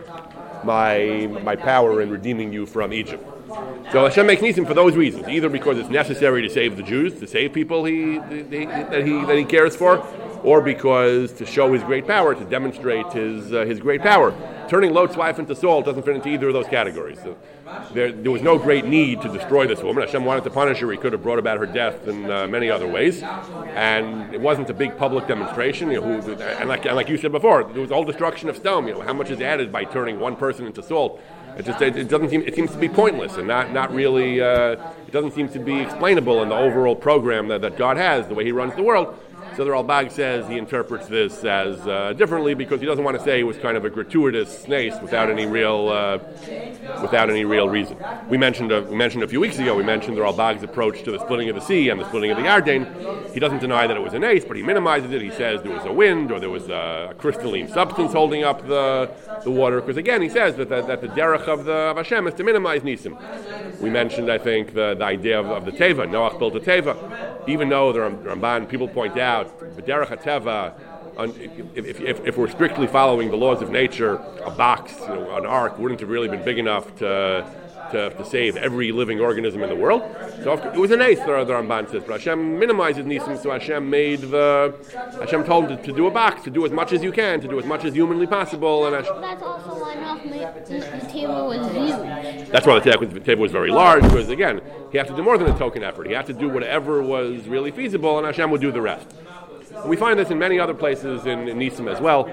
[0.64, 3.26] my, my power in redeeming you from Egypt.
[3.92, 7.20] So Hashem makes nisim for those reasons, either because it's necessary to save the Jews,
[7.20, 10.06] to save people he, he, that, he, that he cares for,
[10.44, 14.34] or because to show his great power, to demonstrate his, uh, his great power.
[14.70, 17.20] Turning Lot's wife into salt doesn't fit into either of those categories.
[17.22, 17.38] So
[17.94, 20.04] there, there, was no great need to destroy this woman.
[20.04, 20.92] Hashem wanted to punish her.
[20.92, 23.24] He could have brought about her death in uh, many other ways.
[23.24, 25.92] And it wasn't a big public demonstration.
[25.92, 28.58] You know, who, and, like, and like you said before, there was all destruction of
[28.58, 28.88] stone.
[28.88, 31.22] You know, how much is added by turning one person into salt?
[31.58, 34.40] It just it, it, doesn't seem it seems to be pointless and not not really
[34.40, 34.74] uh,
[35.08, 38.36] it doesn't seem to be explainable in the overall program that, that God has the
[38.36, 39.18] way He runs the world.
[39.58, 43.24] So the Ralbag says he interprets this as uh, differently because he doesn't want to
[43.24, 46.20] say it was kind of a gratuitous snace without any real uh,
[47.02, 47.98] without any real reason.
[48.30, 49.76] We mentioned a, we mentioned a few weeks ago.
[49.76, 52.38] We mentioned the Ralbag's approach to the splitting of the sea and the splitting of
[52.38, 53.34] the Yarden.
[53.34, 55.24] He doesn't deny that it was an ace, but he minimizes it.
[55.24, 59.10] He says there was a wind or there was a crystalline substance holding up the
[59.44, 59.82] the water.
[59.82, 62.44] Because again, he says that the, that the derech of the of Hashem is to
[62.44, 63.18] minimize nisim.
[63.82, 66.08] We mentioned, I think, the, the idea of, of the teva.
[66.08, 70.74] Noach built a teva, even though the Ramban people point out B'derech HaTeva,
[71.76, 75.46] if, if, if, we're strictly following the laws of nature, a box, you know, an
[75.46, 77.46] ark wouldn't have really been big enough to,
[77.92, 80.04] to, to save every living organism in the world.
[80.44, 82.04] So it was an ace, the, the Ramban says.
[82.06, 84.76] But Hashem minimizes nisim, so Hashem made the.
[85.20, 87.42] Hashem told him to, to, do a box, to do as much as you can,
[87.42, 88.86] to do as much as humanly possible.
[88.86, 92.50] And Hashem, that's also why Noach made the table was huge.
[92.50, 95.50] That's why the table was very large, because again, he had to do more than
[95.50, 96.08] a token effort.
[96.08, 99.08] He had to do whatever was really feasible, and Hashem would do the rest.
[99.86, 102.30] We find this in many other places in, in Nisim as well.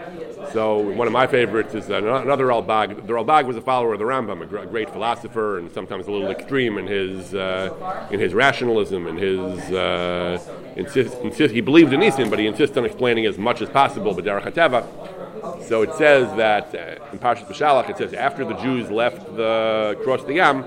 [0.52, 3.07] So one of my favorites is another Ralbag.
[3.07, 6.30] The Ralbag was a follower of the Rambam, a great philosopher, and sometimes a little
[6.30, 10.38] extreme in his uh, in his rationalism and his uh,
[10.76, 14.14] insist, insist, He believed in Nisim, but he insists on explaining as much as possible.
[14.14, 15.64] But Derech.
[15.66, 19.98] So it says that uh, in Parshas Beshalach, it says after the Jews left the
[20.02, 20.64] crossed the Yam,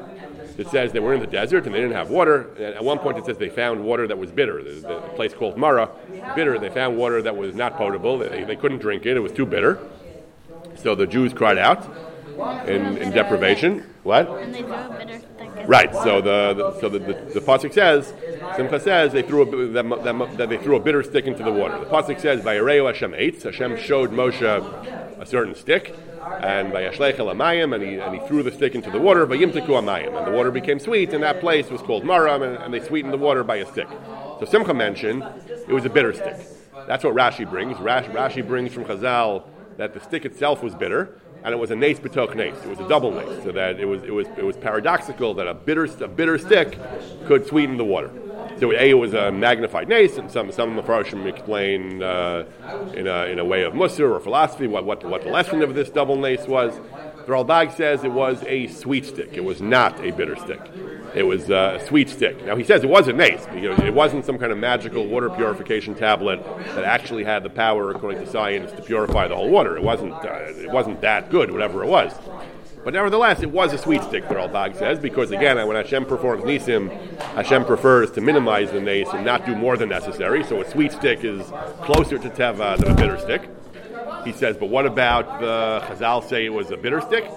[0.57, 2.49] it says they were in the desert and they didn't have water.
[2.55, 4.63] And at one point, it says they found water that was bitter.
[4.63, 5.89] The, the, the place called Mara,
[6.35, 6.57] bitter.
[6.57, 8.17] They found water that was not potable.
[8.17, 9.15] They, they couldn't drink it.
[9.17, 9.79] It was too bitter.
[10.75, 11.85] So the Jews cried out
[12.67, 13.83] in, in deprivation.
[14.03, 14.29] What?
[14.29, 15.67] And they threw a bitter stick.
[15.67, 15.93] Right.
[15.93, 18.13] So the, the so the, the, the pasuk says,
[18.55, 21.51] Simcha says they threw a, that, that, that, they threw a bitter stick into the
[21.51, 21.77] water.
[21.79, 24.41] The pasuk says, "Vayareu Hashem eitz." Hashem showed Moshe
[25.19, 25.95] a certain stick
[26.41, 30.17] and Amayim, and he and he threw the stick into the water, by Yimtiku Amayim,
[30.17, 33.13] and the water became sweet, and that place was called Maram, and, and, they sweetened
[33.13, 33.87] the water by a stick.
[34.39, 36.37] So Simcha mentioned it was a bitter stick.
[36.87, 37.77] That's what Rashi brings.
[37.79, 39.43] Rash, Rashi brings from Chazal
[39.77, 42.57] that the stick itself was bitter, and it was a nace betok nace.
[42.63, 45.47] It was a double nace, so that it was it was it was paradoxical that
[45.47, 46.77] a bitter a bitter stick
[47.25, 48.11] could sweeten the water.
[48.59, 52.45] So A, was a magnified nace, and some some Mepharshim explain uh,
[52.95, 55.75] in, a, in a way of Musar or philosophy what, what, what the lesson of
[55.75, 56.79] this double nace was.
[57.27, 59.33] The says it was a sweet stick.
[59.33, 60.61] It was not a bitter stick.
[61.13, 62.45] It was uh, a sweet stick.
[62.45, 63.45] Now he says it was a nace.
[63.51, 66.41] It wasn't some kind of magical water purification tablet
[66.75, 69.75] that actually had the power, according to science, to purify the whole water.
[69.75, 70.13] It wasn't.
[70.13, 72.13] Uh, it wasn't that good, whatever it was.
[72.87, 76.45] But nevertheless, it was a sweet stick, the Ralbag says, because again, when Hashem performs
[76.45, 80.41] nisim, Hashem prefers to minimize the nace and not do more than necessary.
[80.45, 81.45] So a sweet stick is
[81.81, 83.49] closer to teva than a bitter stick.
[84.23, 87.29] He says, but what about the Chazal say it was a bitter stick?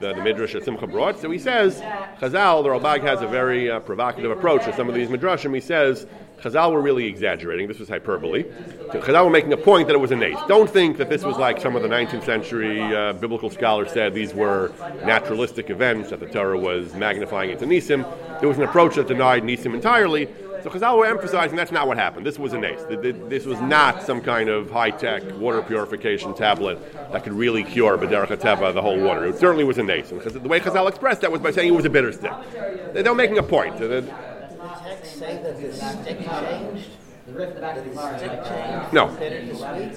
[0.00, 1.18] The, the Midrash at Simcha brought.
[1.18, 1.80] So he says,
[2.20, 5.54] Chazal, the Ralbag has a very uh, provocative approach to some of these Midrashim.
[5.54, 6.06] He says,
[6.40, 7.68] Chazal were really exaggerating.
[7.68, 8.44] This was hyperbole.
[8.92, 10.38] Chazal were making a point that it was a nace.
[10.48, 14.14] Don't think that this was like some of the 19th century uh, biblical scholars said
[14.14, 14.72] these were
[15.04, 18.04] naturalistic events, that the Torah was magnifying into Nisim.
[18.40, 20.28] There was an approach that denied Nisim entirely.
[20.62, 22.26] So Chazal were emphasizing that's not what happened.
[22.26, 22.82] This was a nace.
[22.88, 26.78] This was not some kind of high-tech water purification tablet
[27.12, 29.24] that could really cure B'derech HaTeva, the whole water.
[29.26, 30.10] It certainly was a nace.
[30.10, 32.32] And the way Chazal expressed that was by saying it was a bitter stick.
[32.92, 33.78] They were making a point
[35.20, 36.88] say that the stick changed?
[38.92, 39.04] No,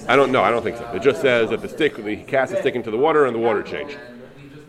[0.06, 0.42] I don't know.
[0.42, 0.86] I don't think so.
[0.92, 3.40] It just says that the stick, the cast the stick into the water, and the
[3.40, 3.96] water changed.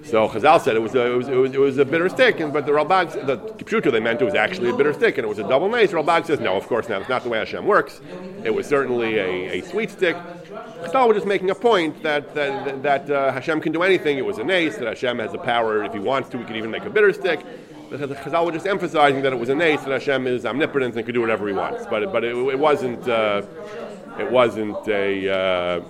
[0.06, 2.40] So Chazal said it was a, it was, it was, it was a bitter stick,
[2.40, 5.26] and, but the Ralbag, the Kipshuta, they meant it was actually a bitter stick, and
[5.26, 5.92] it was a double nace.
[5.92, 7.02] Ralbag says, no, of course not.
[7.02, 8.02] It's not the way Hashem works.
[8.44, 10.16] It was certainly a, a sweet stick.
[10.84, 14.18] Chazal was just making a point that that, that uh, Hashem can do anything.
[14.18, 16.56] It was a nace, that Hashem has the power, if he wants to, he can
[16.56, 17.42] even make a bitter stick.
[17.90, 21.06] The Chazal were just emphasizing that it was a nace that Hashem is omnipotent and
[21.06, 21.86] can do whatever he wants.
[21.86, 23.44] But but it, it wasn't uh,
[24.20, 25.82] it wasn't a uh,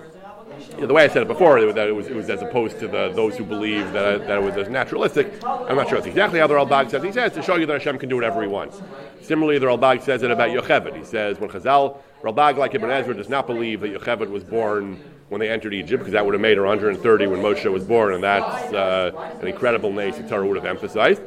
[0.70, 2.78] you know, the way I said it before, that it was, it was as opposed
[2.80, 5.32] to the, those who believe that, that it was as naturalistic.
[5.44, 7.02] I'm not sure that's exactly how the Ralbag says.
[7.02, 8.80] He says to show you that Hashem can do whatever he wants.
[9.22, 10.96] Similarly, the Ralbag says it about Yocheved.
[10.96, 15.02] He says when Chazal, Ralbag, like Ibn Ezra, does not believe that Yocheved was born
[15.28, 18.14] when they entered Egypt, because that would have made her 130 when Moshe was born,
[18.14, 21.20] and that's uh, an incredible nace the Torah would have emphasized.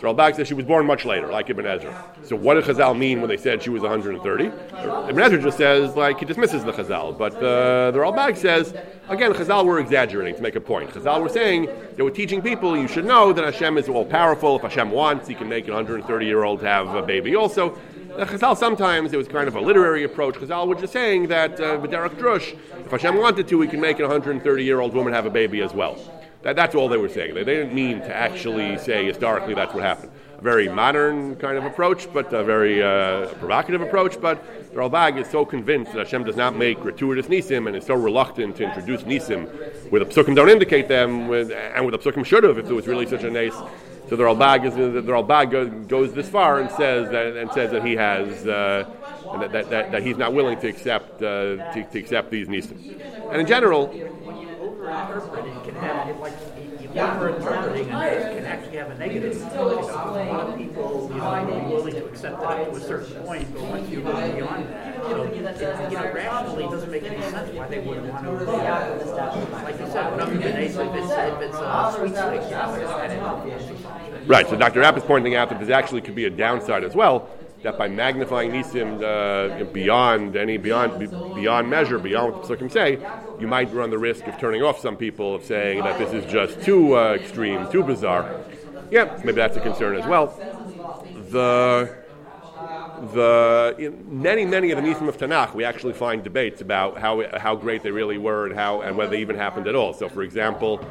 [0.00, 2.04] So Ralbag says she was born much later, like Ibn Ezra.
[2.24, 4.44] So what did Chazal mean when they said she was 130?
[4.44, 7.18] Ibn Ezra just says, like, he dismisses the Chazal.
[7.18, 8.74] But uh, the says,
[9.10, 10.88] again, Chazal were exaggerating to make a point.
[10.88, 14.56] Chazal were saying, they were teaching people, you should know that Hashem is all powerful.
[14.56, 17.74] If Hashem wants, he can make an 130 year old have a baby also.
[18.16, 20.36] Uh, Chazal sometimes it was kind of a literary approach.
[20.36, 23.98] Chazal was just saying that uh, Derek Drush, if Hashem wanted to, he could make
[23.98, 25.98] an 130 year old woman have a baby as well.
[26.42, 27.34] That, that's all they were saying.
[27.34, 30.12] They, they didn't mean to actually say historically that's what happened.
[30.38, 34.18] A very modern kind of approach, but a very uh, provocative approach.
[34.18, 37.84] But the Ralbag is so convinced that Hashem does not make gratuitous nisim and is
[37.84, 39.48] so reluctant to introduce nisim
[39.90, 42.74] where the psukim don't indicate them, with, and where the psukim should have if there
[42.74, 43.60] was really such a nace.
[44.08, 47.84] So the Ralbag, is, the Ralbag goes, this far and says that, and says that
[47.84, 48.88] he has uh,
[49.38, 53.00] that, that, that, that, he's not willing to accept uh, to, to, accept these nisim.
[53.30, 53.86] And in general,
[54.90, 56.34] overinterpreting can have like
[56.94, 59.54] overinterpreting and can actually have a negative effect.
[59.54, 63.54] A lot of people, you know, are willing to accept that to a certain point,
[63.54, 65.42] but once you go beyond that, so it, you
[65.96, 68.32] know, rationally it doesn't make any sense why they wouldn't want to.
[68.32, 72.50] Like you said, whatever the if it's if it's a uh, sweet stick,
[74.26, 74.48] Right.
[74.48, 74.80] So Dr.
[74.80, 77.28] Rapp is pointing out that this actually could be a downside as well
[77.62, 80.98] that by magnifying nisim uh, beyond any beyond
[81.34, 82.98] beyond measure, beyond what the psukim say,
[83.38, 86.30] you might run the risk of turning off some people of saying that this is
[86.30, 88.40] just too uh, extreme, too bizarre.
[88.90, 90.28] Yeah, maybe that's a concern as well.
[91.30, 92.00] The
[93.12, 97.56] the many many of the nisim of Tanakh, we actually find debates about how how
[97.56, 99.92] great they really were and how and whether they even happened at all.
[99.92, 100.84] So, for example,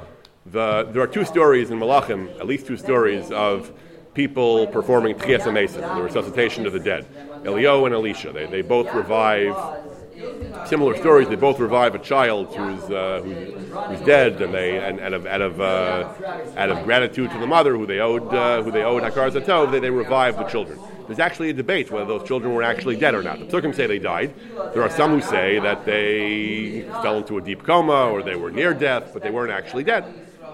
[0.46, 3.72] the there are two stories in Malachim, at least two stories of
[4.14, 7.06] people performing Tchias Mason, the resuscitation of the dead.
[7.44, 9.56] Eliyahu and Elisha, they, they both revive
[10.68, 11.30] similar stories.
[11.30, 13.54] They both revive a child who's uh, who's,
[13.88, 16.14] who's, dead, and they and out of out of uh,
[16.58, 19.72] out of gratitude to the mother who they owed uh, who they owed Hakar Zatov,
[19.72, 20.80] they, they revive the children.
[21.08, 23.40] There's actually a debate whether those children were actually dead or not.
[23.40, 24.32] The Psukim say they died.
[24.74, 28.52] There are some who say that they fell into a deep coma or they were
[28.52, 30.06] near death, but they weren't actually dead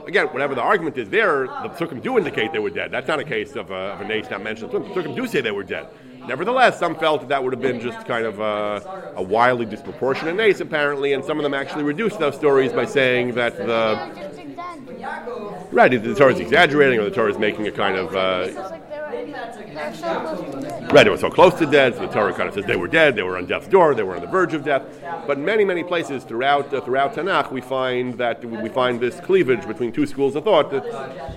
[0.07, 2.91] again, whatever the argument is there, the Psukim do indicate they were dead.
[2.91, 4.71] That's not a case of a, of a nace not mentioned.
[4.71, 5.87] The Psukim do say they were dead.
[6.27, 10.35] Nevertheless, some felt that that would have been just kind of a, a wildly disproportionate
[10.35, 13.95] nace, apparently, and some of them actually reduced those stories by saying that the.
[15.71, 18.15] Right, the Torah is exaggerating, or the Torah is making a kind of.
[18.15, 18.79] Uh,
[20.91, 21.95] Right, it was so close to death.
[21.95, 24.03] So the Torah kind of says they were dead, they were on death's door, they
[24.03, 24.83] were on the verge of death.
[25.27, 29.19] But in many, many places throughout uh, throughout Tanakh, we find that we find this
[29.19, 30.71] cleavage between two schools of thought.
[30.71, 30.83] That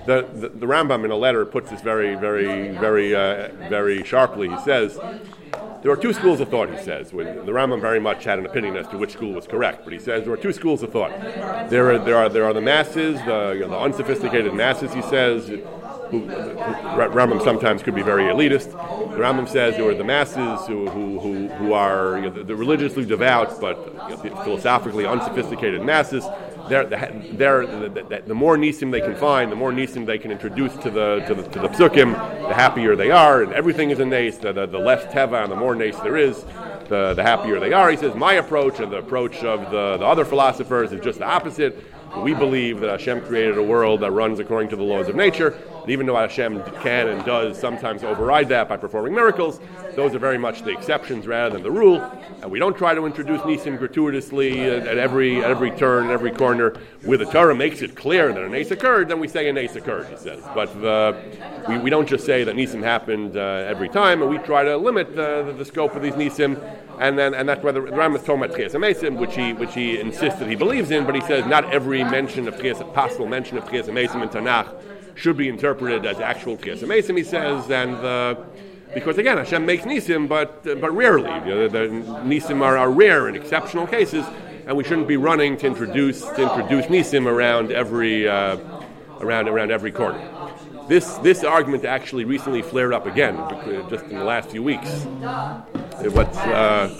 [0.05, 4.49] the, the, the Rambam in a letter puts this very, very, very, uh, very sharply.
[4.49, 4.99] He says
[5.81, 7.13] There are two schools of thought, he says.
[7.13, 9.93] When the Rambam very much had an opinion as to which school was correct, but
[9.93, 11.11] he says there are two schools of thought.
[11.69, 15.01] There are, there are, there are the masses, the, you know, the unsophisticated masses, he
[15.03, 18.71] says, who, Rambam sometimes could be very elitist.
[19.11, 22.43] The Rambam says there are the masses who, who, who, who are you know, the,
[22.43, 23.77] the religiously devout but
[24.09, 26.25] you know, philosophically unsophisticated masses
[26.69, 30.73] they're, they're, the, the, more nisim they can find, the more nisim they can introduce
[30.77, 32.13] to the to the, to the psukim,
[32.47, 34.37] the happier they are, and everything is a.
[34.37, 36.45] The, the, the less teva and the more nace there is,
[36.89, 37.89] the, the happier they are.
[37.89, 41.25] He says my approach and the approach of the, the other philosophers is just the
[41.25, 41.83] opposite.
[42.17, 45.57] We believe that Hashem created a world that runs according to the laws of nature.
[45.89, 49.59] And even though Hashem can and does sometimes override that by performing miracles,
[49.95, 51.99] those are very much the exceptions rather than the rule.
[52.43, 56.29] And we don't try to introduce Nisim gratuitously at, at every at every turn, every
[56.29, 56.75] corner.
[57.05, 59.75] Where the Torah makes it clear that an ace occurred, then we say an ace
[59.75, 60.43] occurred, he says.
[60.53, 61.17] But the,
[61.67, 64.77] we, we don't just say that Nisim happened uh, every time, and we try to
[64.77, 66.61] limit uh, the, the, scope of these Nisim.
[66.99, 69.53] And then, and that's why the, the Ram is talking about Tchias Amesim, which he,
[69.53, 72.93] which he insists that he believes in, but he says not every mention of Tchias,
[72.93, 74.71] possible mention of Tchias Amesim in Tanakh
[75.19, 78.37] should be interpreted as actual Amesim, he says, and the,
[78.93, 81.29] because again, Hashem makes nisim, but but rarely.
[81.47, 81.79] You know, the,
[82.23, 84.25] nisim are, are rare in exceptional cases,
[84.65, 88.57] and we shouldn't be running to introduce to introduce nisim around every uh,
[89.19, 90.19] around around every corner.
[90.87, 93.35] This this argument actually recently flared up again,
[93.89, 94.89] just in the last few weeks.
[96.13, 96.95] What's uh,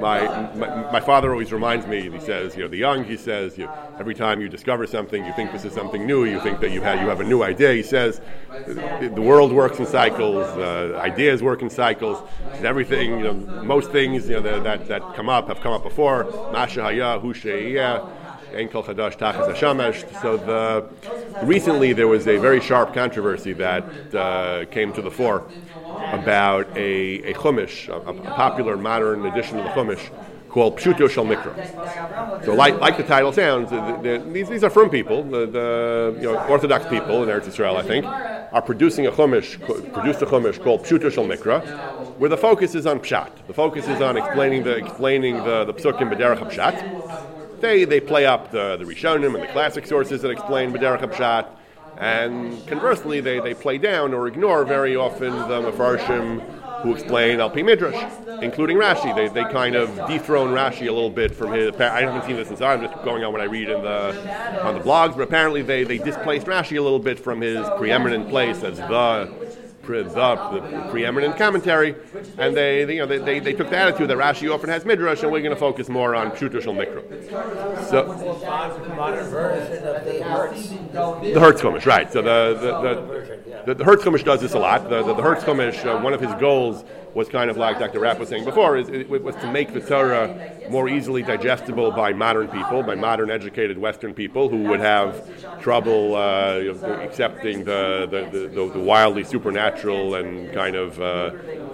[0.00, 3.56] my, my, my, father always reminds me, he says, you know, the young, he says,
[3.58, 6.70] you, every time you discover something, you think this is something new, you think that
[6.70, 7.72] you have, you have a new idea.
[7.72, 8.20] He says,
[8.66, 13.34] the, the world works in cycles, uh, ideas work in cycles, and everything, you know,
[13.62, 16.24] most things, you know, that, that that come up have come up before.
[16.52, 17.32] Masha haya, hu
[20.22, 20.88] so the,
[21.44, 25.46] recently there was a very sharp controversy that uh, came to the fore
[26.12, 30.10] about a, a chumash, a, a, popular modern edition of the chumash
[30.48, 32.44] called Pshuto Shel Mikra.
[32.44, 36.16] So, like, like the title sounds, the, the, these, these are from people, the, the
[36.20, 39.60] you know, Orthodox people in Eretz Israel, I think, are producing a chumash,
[39.92, 41.64] produced a chumash called Pshuto Shel Mikra,
[42.18, 43.30] where the focus is on pshat.
[43.46, 48.26] The focus is on explaining the explaining the, the psukim b'derech pshat they, they play
[48.26, 51.46] up the, the Rishonim and the classic sources that explain Pshat,
[52.00, 56.40] and conversely, they, they play down or ignore very often the Mefarshim
[56.82, 58.02] who explain Al Pi Midrash,
[58.40, 59.14] including Rashi.
[59.14, 61.74] They, they kind of dethrone Rashi a little bit from his.
[61.78, 64.74] I haven't seen this since I'm just going on what I read in the on
[64.74, 68.62] the blogs, but apparently they, they displaced Rashi a little bit from his preeminent place
[68.62, 69.30] as the
[69.90, 71.94] the, the preeminent commentary,
[72.38, 74.84] and they, they you know they, they, they, took the attitude that Rashi often has
[74.84, 77.02] midrash, and we're going to focus more on Pshuto shel Mikra.
[77.88, 78.04] So
[81.32, 82.12] the Hertz Chumash, right?
[82.12, 84.88] So the the, the, the, the Hertz does this a lot.
[84.88, 88.00] The the, the Hertz uh, one of his goals was kind of like Dr.
[88.00, 92.12] Rapp was saying before, is it, was to make the Torah more easily digestible by
[92.12, 96.60] modern people, by modern educated Western people who would have trouble uh,
[97.02, 101.30] accepting the, the, the, the, wildly supernatural and kind of uh,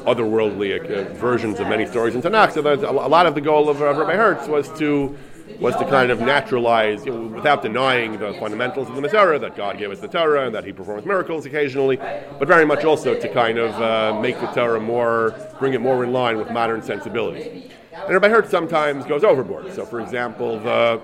[0.07, 2.53] otherworldly uh, versions of many stories in Tanakh.
[2.53, 5.17] So a lot of the goal of, of Rabbi Hertz was to
[5.61, 9.57] was to kind of naturalize, you know, without denying the fundamentals of the Torah, that
[9.57, 13.19] God gave us the Torah and that He performs miracles occasionally, but very much also
[13.19, 16.83] to kind of uh, make the Torah more, bring it more in line with modern
[16.83, 17.73] sensibilities.
[17.93, 19.73] And Rabbi Hertz sometimes goes overboard.
[19.73, 21.01] So, for example, the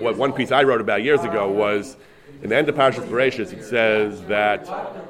[0.00, 1.96] what one piece I wrote about years ago was
[2.42, 4.60] in the end of Parshas Bereshis, it says that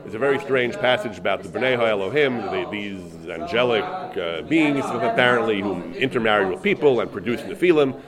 [0.04, 3.84] it's a very strange passage about the Bnei Elohim, the, these angelic
[4.16, 8.00] uh, beings apparently who intermarried with people and produced Nephilim.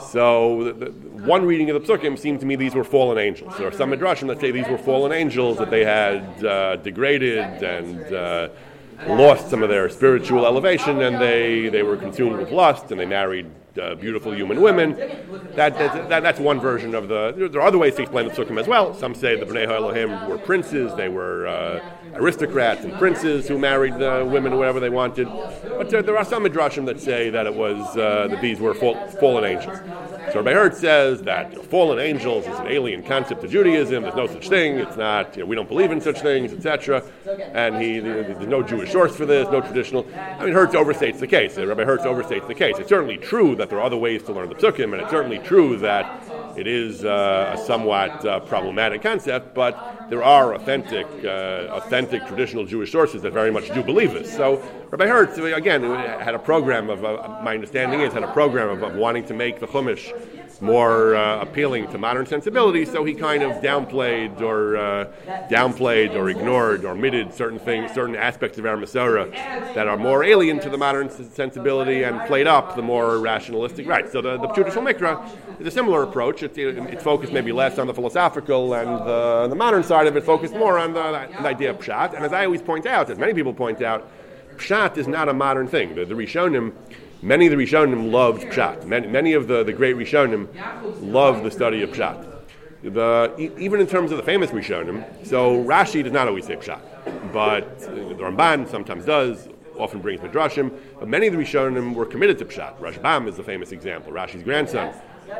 [0.00, 0.90] So the, the,
[1.22, 3.56] one reading of the Psukim seemed to me these were fallen angels.
[3.58, 7.62] There are some midrashim that say these were fallen angels that they had uh, degraded
[7.62, 8.48] and uh,
[9.06, 13.06] lost some of their spiritual elevation, and they, they were consumed with lust, and they
[13.06, 13.46] married
[13.78, 14.96] uh, beautiful human women.
[15.54, 17.48] That, that, that, that's one version of the.
[17.50, 18.94] There are other ways to explain the Psukim as well.
[18.94, 21.80] Some say the Bnei Elohim were princes, they were uh,
[22.14, 25.26] aristocrats and princes who married the women whatever they wanted.
[25.26, 28.74] But there, there are some midrashim that say that it was uh, that these were
[28.74, 29.78] fall, fallen angels.
[30.32, 34.02] So Rabbi Hertz says that you know, fallen angels is an alien concept to Judaism.
[34.02, 34.78] There's no such thing.
[34.78, 35.36] It's not.
[35.36, 37.02] You know, we don't believe in such things, etc.
[37.52, 40.06] And he, there's no Jewish source for this, no traditional.
[40.16, 41.58] I mean, Hertz overstates the case.
[41.58, 42.78] Rabbi Hertz overstates the case.
[42.78, 45.38] It's certainly true that there are other ways to learn the psukim, and it's certainly
[45.38, 46.24] true that
[46.56, 52.64] it is uh, a somewhat uh, problematic concept, but there are authentic, uh, authentic traditional
[52.64, 54.34] Jewish sources that very much do believe this.
[54.34, 58.68] So Rabbi Hertz, again, had a program of, uh, my understanding is, had a program
[58.68, 60.12] of, of wanting to make the Chumash
[60.62, 62.90] more uh, appealing to modern sensibilities.
[62.90, 65.12] So he kind of downplayed or uh,
[65.50, 70.60] downplayed or ignored or omitted certain things, certain aspects of our that are more alien
[70.60, 73.86] to the modern sensibility, and played up the more rationalistic.
[73.86, 74.10] Right.
[74.10, 76.42] So the the Pshuto shel Mikra is a similar approach.
[76.42, 80.24] It's, it's focused maybe less on the philosophical and the, the modern side of it,
[80.24, 82.14] focused more on the, the idea of pshat.
[82.14, 84.10] And as I always point out, as many people point out,
[84.56, 85.94] pshat is not a modern thing.
[85.94, 86.72] The, the Rishonim
[87.24, 88.84] Many of the Rishonim loved Pshat.
[88.84, 90.48] Many, many of the, the great Rishonim
[91.00, 92.28] loved the study of Pshat.
[92.82, 96.80] The, even in terms of the famous Rishonim, so Rashi does not always say Pshat,
[97.32, 99.48] but the Ramban sometimes does,
[99.78, 102.76] often brings Midrashim, but many of the Rishonim were committed to Pshat.
[102.80, 104.92] Rashbam is the famous example, Rashi's grandson.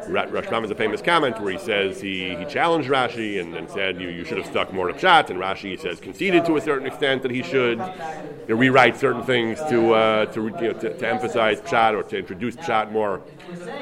[0.08, 4.00] Rashbam has a famous comment where he says he, he challenged Rashi and, and said
[4.00, 6.86] you, you should have stuck more to Pshat, and Rashi says conceded to a certain
[6.86, 10.96] extent that he should you know, rewrite certain things to, uh, to, you know, to,
[10.98, 13.22] to, emphasize Pshat or to introduce Pshat more.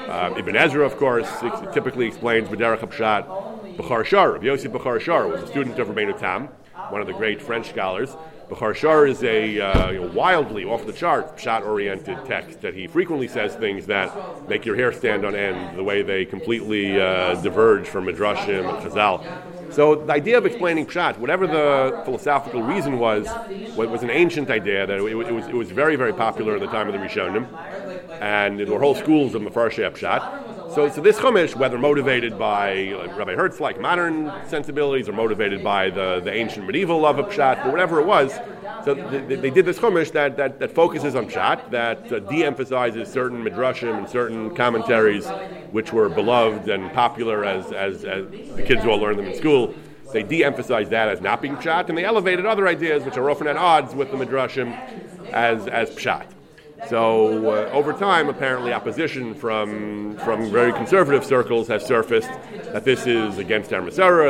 [0.08, 1.28] Uh, Ibn Ezra, of course,
[1.72, 3.76] typically explains B'derech Pshat.
[3.76, 6.48] Bechor Shor, Yosef Bechor Shor was a student of Rabbeinu Tam,
[6.90, 8.16] one of the great French scholars.
[8.48, 12.74] Bechor Shor is a uh, you know, wildly off the chart, shot oriented text that
[12.74, 17.00] he frequently says things that make your hair stand on end, the way they completely
[17.00, 19.72] uh, diverge from Midrashim and Chazal.
[19.72, 23.28] So the idea of explaining Pshat, whatever the philosophical reason was,
[23.76, 26.66] was an ancient idea that it, it, was, it was very, very popular at the
[26.66, 27.46] time of the Rishonim,
[28.20, 30.49] and there were whole schools of Mefarshei Pshat.
[30.74, 35.90] So, so this Chumash, whether motivated by Rabbi Hertz, like modern sensibilities, or motivated by
[35.90, 38.38] the, the ancient medieval love of Pshat, or whatever it was,
[38.84, 43.10] so they, they did this Chumash that, that, that focuses on Pshat, that uh, de-emphasizes
[43.10, 45.28] certain midrashim and certain commentaries
[45.72, 49.36] which were beloved and popular as, as, as the kids who all learned them in
[49.36, 49.74] school.
[50.12, 53.48] They de-emphasized that as not being Pshat, and they elevated other ideas which are often
[53.48, 54.72] at odds with the midrashim
[55.32, 56.26] as, as Pshat.
[56.88, 62.30] So uh, over time, apparently, opposition from from very conservative circles has surfaced
[62.72, 63.82] that this is against our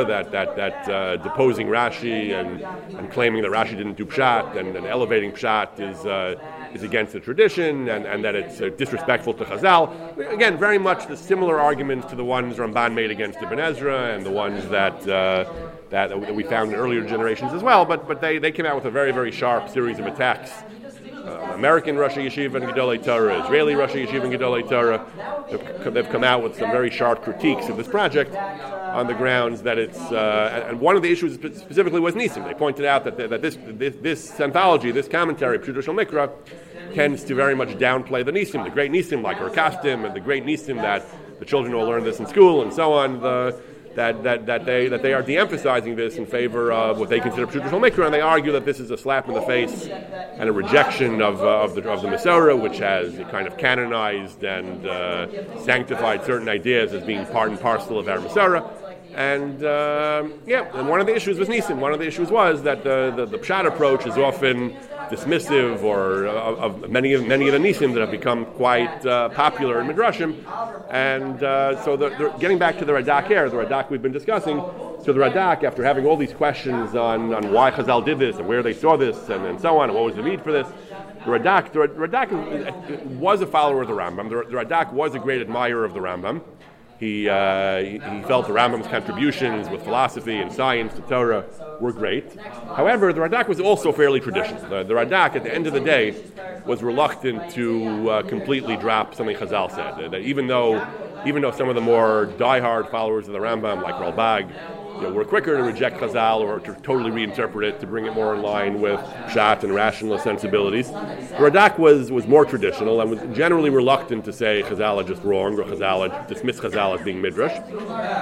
[0.03, 2.61] that that that uh, deposing Rashi and,
[2.97, 6.05] and claiming that Rashi didn't do pshat and, and elevating pshat is.
[6.05, 6.35] Uh,
[6.73, 10.17] is against the tradition and, and that it's uh, disrespectful to Chazal.
[10.33, 14.25] Again, very much the similar arguments to the ones Ramban made against Ibn Ezra and
[14.25, 15.51] the ones that, uh,
[15.89, 18.85] that we found in earlier generations as well, but, but they, they came out with
[18.85, 20.51] a very, very sharp series of attacks
[21.25, 25.05] uh, American Rosh Yeshiva and Gedolei Torah, Israeli Rosh Yeshiva and Gedolei Torah.
[25.49, 29.61] They've, they've, come out with some very sharp critiques of this project on the grounds
[29.61, 32.45] that it's, uh, and one of the issues specifically was Nisim.
[32.45, 36.31] They pointed out that, that this, this, this anthology, this commentary, Pshuto shel Mikra,
[36.93, 40.45] tends to very much downplay the Nisim, the great Nisim like Rakastim and the great
[40.45, 41.05] Nisim that
[41.39, 43.21] the children will learn this in school and so on.
[43.21, 43.59] The,
[43.95, 47.45] that, that, that, they, that they are de-emphasizing this in favor of what they consider
[47.45, 50.51] traditional mikra, and they argue that this is a slap in the face and a
[50.51, 55.63] rejection of, uh, of the, of the Masorah, which has kind of canonized and uh,
[55.63, 58.69] sanctified certain ideas as being part and parcel of our Masorah.
[59.13, 61.79] And uh, yeah, and one of the issues was Nisim.
[61.79, 64.73] One of the issues was that the, the, the Pshat approach is often
[65.11, 69.29] dismissive or uh, of many of many of the nisim that have become quite uh,
[69.29, 70.35] popular in midrashim,
[70.89, 74.11] and uh, so the, the, getting back to the Radak here, the Radak we've been
[74.11, 74.63] discussing.
[75.03, 78.47] So the Radak, after having all these questions on, on why Chazal did this and
[78.47, 80.67] where they saw this and, and so on, and what was the need for this,
[81.25, 84.29] the Radak, the Radak was a follower of the Rambam.
[84.29, 86.41] The, the Radak was a great admirer of the Rambam.
[87.01, 87.97] He, uh, he,
[88.27, 91.45] felt the Rambam's contributions with philosophy and science to Torah
[91.79, 92.39] were great.
[92.75, 94.61] However, the Radak was also fairly traditional.
[94.69, 96.13] The, the Radak, at the end of the day,
[96.63, 100.11] was reluctant to uh, completely drop something Chazal said.
[100.11, 100.87] That even though,
[101.25, 104.53] even though some of the more die-hard followers of the Rambam, like Ralbag,
[104.95, 108.13] you know, we're quicker to reject Chazal or to totally reinterpret it to bring it
[108.13, 110.89] more in line with Pshat and rationalist sensibilities.
[110.89, 115.57] Radak was, was more traditional and was generally reluctant to say Chazal is just wrong
[115.59, 117.57] or Chazal dismiss Chazal as being Midrash.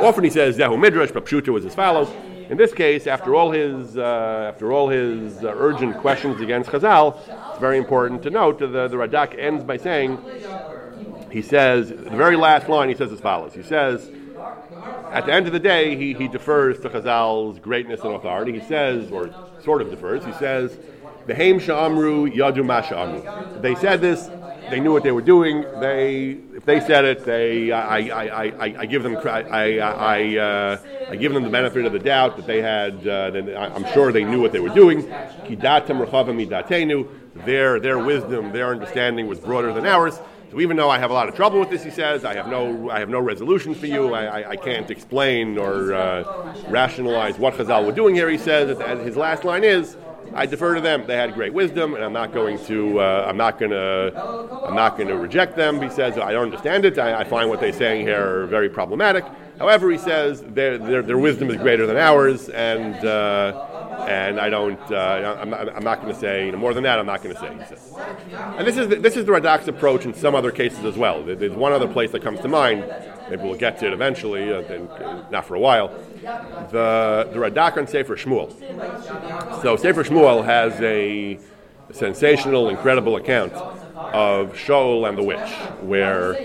[0.01, 2.09] Often he says Zehu Midrash, but Pshuta was as follows.
[2.49, 7.17] In this case, after all his, uh, after all his uh, urgent questions against Chazal,
[7.51, 10.17] it's very important to note that the, the Radak ends by saying,
[11.29, 13.53] he says, the very last line he says as follows.
[13.53, 14.09] He says,
[15.11, 18.53] at the end of the day, he, he defers to Chazal's greatness and authority.
[18.59, 19.29] He says, or
[19.63, 20.77] sort of defers, he says,
[21.27, 24.29] Behem sha'amru yadu ma They said this,
[24.69, 25.61] they knew what they were doing.
[25.79, 30.77] They, if they said it, they, I, I, I, I give them, I, I, uh,
[31.09, 33.07] I give them the benefit of the doubt that they had.
[33.07, 35.03] Uh, that I'm sure they knew what they were doing.
[35.03, 37.07] Kidatam midatenu.
[37.45, 40.19] Their, their wisdom, their understanding was broader than ours.
[40.51, 42.47] So even though I have a lot of trouble with this, he says, I have
[42.47, 44.13] no, I have no resolution for you.
[44.13, 48.29] I, I, I can't explain or uh, rationalize what Chazal were doing here.
[48.29, 49.95] He says, and his last line is,
[50.33, 51.05] I defer to them.
[51.07, 52.99] They had great wisdom, and I'm not going to.
[52.99, 54.63] Uh, I'm not going to.
[54.67, 55.81] I'm not going to reject them.
[55.81, 56.99] He says I don't understand it.
[56.99, 59.25] I, I find what they're saying here very problematic.
[59.57, 64.49] However, he says their, their, their wisdom is greater than ours, and uh, and I
[64.49, 64.79] don't.
[64.91, 66.99] Uh, I'm not, I'm not going to say you know, more than that.
[66.99, 67.47] I'm not going to say.
[68.57, 71.23] And this is the, this is the Radak's approach in some other cases as well.
[71.23, 72.85] There's one other place that comes to mind.
[73.29, 75.89] Maybe we'll get to it eventually, uh, uh, not for a while.
[76.71, 78.51] The the Radak on Sefer Shmuel.
[79.61, 81.39] So Sefer Shmuel has a
[81.91, 83.53] sensational, incredible account
[83.99, 85.49] of Shaul and the witch,
[85.81, 86.35] where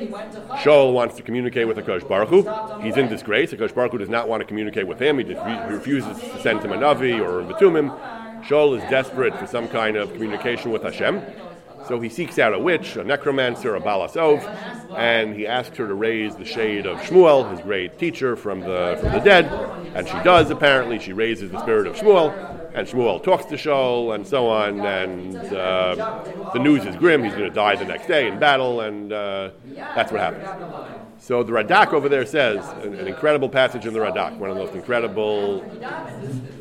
[0.63, 2.83] Shaul wants to communicate with Akash Baruch Hu.
[2.83, 3.53] He's in disgrace.
[3.53, 5.19] Akash Baruch Hu does not want to communicate with him.
[5.19, 7.97] He, he refuses to send him a Navi or a Batumim.
[8.45, 11.23] Shaul is desperate for some kind of communication with Hashem.
[11.87, 14.43] So he seeks out a witch, a necromancer, a balasov,
[14.97, 18.97] and he asks her to raise the shade of Shmuel, his great teacher from the
[19.01, 19.47] from the dead,
[19.95, 20.51] and she does.
[20.51, 22.33] Apparently, she raises the spirit of Shmuel,
[22.75, 24.81] and Shmuel talks to Shaul, and so on.
[24.81, 28.81] And uh, the news is grim; he's going to die the next day in battle,
[28.81, 30.95] and uh, that's what happens.
[31.25, 34.57] So the Radak over there says an, an, incredible passage in the Radak, one of
[34.57, 35.65] the most incredible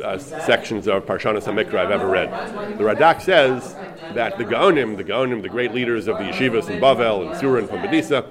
[0.02, 2.30] uh, sections of Parshanas Hamikra I've ever read.
[2.78, 3.76] The Radak says
[4.14, 7.60] that the Gaonim, the Gaonim, the great leaders of the yeshivas in Bavel and Surah
[7.60, 8.28] and Pumbedisa,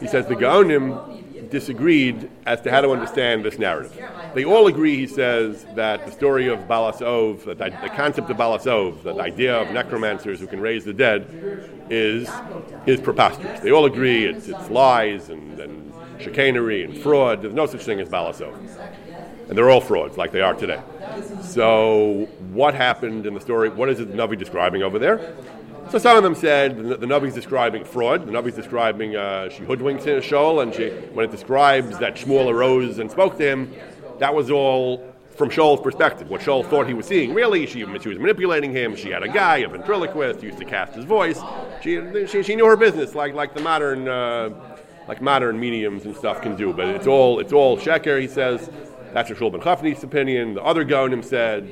[0.00, 3.92] he says the Gaonim disagreed as to how to understand this narrative.
[4.34, 9.02] They all agree, he says, that the story of Balasov, that the concept of Balasov,
[9.02, 11.26] that the idea of necromancers who can raise the dead,
[11.90, 12.30] is
[12.86, 13.60] is preposterous.
[13.60, 17.42] They all agree it's, it's lies and, and chicanery and fraud.
[17.42, 18.54] There's no such thing as Balasov.
[19.50, 20.80] And they're all frauds, like they are today.
[21.42, 23.68] So, what happened in the story?
[23.68, 25.34] What is the Navi describing over there?
[25.90, 28.24] So some of them said the, the Navi's describing fraud.
[28.24, 33.00] The Navi's describing uh, she hoodwinked Shaul, and she, when it describes that Shmuel arose
[33.00, 33.74] and spoke to him,
[34.20, 36.30] that was all from Shaul's perspective.
[36.30, 38.94] What Shaul thought he was seeing, really, she, she was manipulating him.
[38.94, 41.40] She had a guy, a ventriloquist, used to cast his voice.
[41.82, 44.50] She, she, she knew her business, like like the modern uh,
[45.08, 46.72] like modern mediums and stuff can do.
[46.72, 48.20] But it's all it's all sheker.
[48.20, 48.70] He says
[49.12, 50.54] that's Shmuel ben Chofni's opinion.
[50.54, 51.68] The other Gaonim said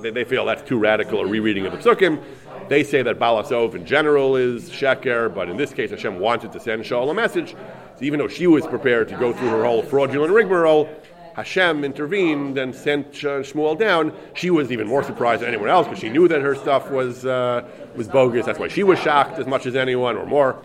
[0.00, 2.22] they, they, feel that's too radical a rereading of the Psukim.
[2.68, 6.60] They say that Balasov in general is sheker, but in this case Hashem wanted to
[6.60, 7.56] send Shaul a message.
[7.96, 10.88] So even though she was prepared to go through her whole fraudulent rigmarole,
[11.34, 14.12] Hashem intervened and sent Shmuel down.
[14.34, 17.24] She was even more surprised than anyone else because she knew that her stuff was
[17.24, 18.46] uh, was bogus.
[18.46, 20.62] That's why she was shocked as much as anyone, or more.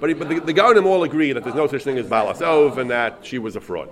[0.00, 2.90] But, but the, the Gaonim all agree that there's no such thing as Balasov and
[2.90, 3.90] that she was a fraud.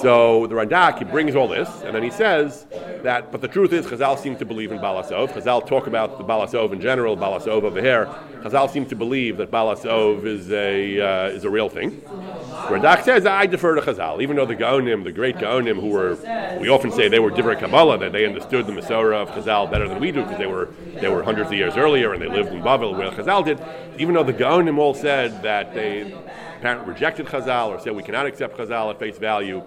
[0.00, 2.66] So the Radak, he brings all this, and then he says
[3.02, 5.32] that, but the truth is, Chazal seem to believe in Balasov.
[5.32, 8.06] Chazal talk about the Balasov in general, Balasov over here.
[8.42, 12.00] Chazal seem to believe that Balasov is a, uh, is a real thing.
[12.72, 16.16] Radak says, I defer to Chazal, even though the Gaonim, the great Gaonim, who were,
[16.60, 19.88] we often say they were different Kabbalah, that they understood the Masorah of Chazal better
[19.88, 20.68] than we do, because they were,
[21.00, 23.60] they were hundreds of years earlier and they lived in Bavel where Chazal did.
[23.98, 26.12] Even though the Gaonim all said that they
[26.56, 29.62] apparently rejected Chazal or said we cannot accept Chazal at face value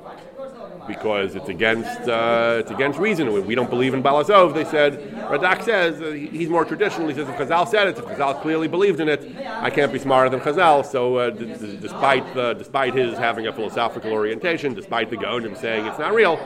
[0.87, 3.31] because it's against uh, it's against reason.
[3.45, 4.53] We don't believe in Balasov.
[4.53, 7.07] They said Radak says uh, he's more traditional.
[7.07, 9.99] He says if Chazal said it, if Chazal clearly believed in it, I can't be
[9.99, 10.85] smarter than Chazal.
[10.85, 15.57] So uh, d- d- despite the, despite his having a philosophical orientation, despite the Gaonim
[15.57, 16.37] saying it's not real,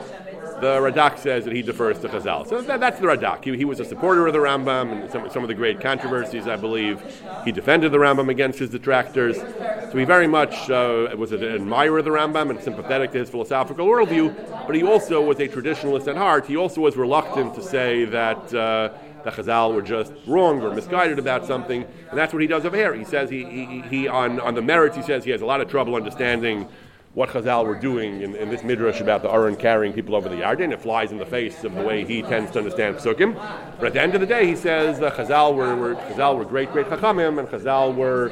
[0.60, 2.46] the Radak says that he defers to Chazal.
[2.46, 3.44] So that, that's the Radak.
[3.44, 6.46] He, he, was a supporter of the Rambam and some, some of the great controversies,
[6.46, 7.02] I believe.
[7.44, 9.36] He defended the Rambam against his detractors.
[9.38, 13.30] So he very much uh, was an admirer of the Rambam and sympathetic to his
[13.30, 16.46] philosophical worldview, but he also was a traditionalist at heart.
[16.46, 18.54] He also was reluctant to say that.
[18.54, 18.90] Uh,
[19.22, 22.74] the Chazal were just wrong or misguided about something, and that's what he does over
[22.74, 22.94] here.
[22.94, 25.60] He says he, he, he on, on the merits, he says he has a lot
[25.60, 26.66] of trouble understanding
[27.14, 30.36] what Chazal were doing in, in, this midrash about the Aron carrying people over the
[30.36, 30.72] Yarden.
[30.72, 33.34] It flies in the face of the way he tends to understand Psukim.
[33.78, 36.44] But at the end of the day, he says that Chazal were, were Chazal were
[36.44, 38.28] great, great Chachamim, and Chazal were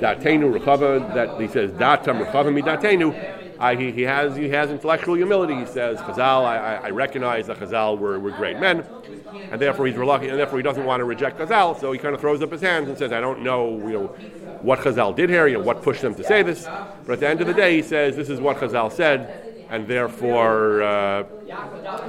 [0.00, 1.14] Datenu Rechava.
[1.14, 3.39] That he says Datam Rechava Midatenu.
[3.60, 5.54] I, he, he, has he has intellectual humility.
[5.54, 6.44] He says Chazal.
[6.44, 8.86] I, I recognize that Chazal were, were great men,
[9.50, 11.78] and therefore he's reluctant, and therefore he doesn't want to reject Chazal.
[11.78, 14.06] So he kind of throws up his hands and says, "I don't know, you know,
[14.62, 16.64] what Chazal did here, you know, what pushed them to say this.
[17.06, 19.86] But at the end of the day, he says this is what Chazal said, and
[19.86, 21.24] therefore, uh,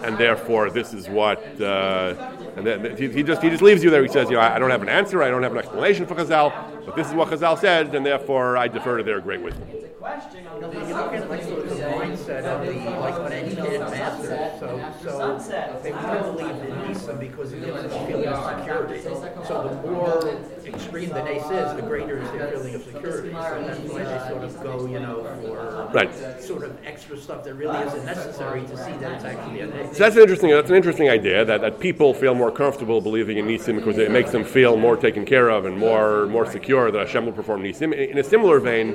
[0.04, 1.40] and therefore, this is what.
[1.62, 2.16] Uh,
[2.56, 4.02] and then he, he, just he just leaves you there.
[4.02, 6.16] He says, you know, I, don't have an answer, I don't have an explanation for
[6.16, 6.52] Chazal.
[6.86, 9.68] But this is what Chazal said, and therefore I defer to their great wisdom.
[9.72, 12.90] It's a question on the You look at like sort of the mindset of the
[13.00, 14.52] like an educated master.
[14.60, 19.02] So so they want to believe in because it gives them a feeling of security.
[19.02, 20.28] So the more
[20.66, 23.30] extreme the nace is, the greater is their feeling of security.
[23.32, 26.42] So that's why they sort of go, you know, for Right.
[26.42, 29.94] sort of extra stuff that really isn't necessary to see that it's actually a.
[29.94, 30.50] So that's an interesting.
[30.52, 34.10] That's an interesting idea that, that people feel more comfortable believing in nisim because it
[34.10, 37.64] makes them feel more taken care of and more more secure that Hashem will perform
[37.64, 37.94] nisim.
[37.94, 38.90] In a similar vein,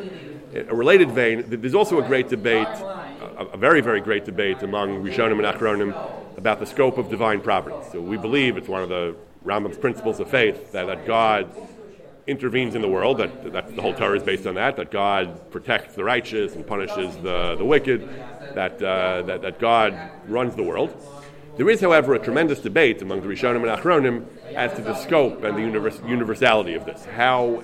[0.55, 5.03] a related vein, there's also a great debate, a, a very very great debate among
[5.05, 5.91] Rishonim and Achronim
[6.37, 7.93] about the scope of divine providence.
[7.93, 11.43] So we believe it's one of the Rambam's principles of faith that, that God
[12.27, 13.18] intervenes in the world.
[13.18, 14.77] That, that the whole Torah is based on that.
[14.77, 18.01] That God protects the righteous and punishes the, the wicked.
[18.55, 19.97] That, uh, that that God
[20.27, 20.91] runs the world.
[21.57, 25.43] There is, however, a tremendous debate among the Rishonim and Achronim as to the scope
[25.43, 27.05] and the univers- universality of this.
[27.07, 27.63] How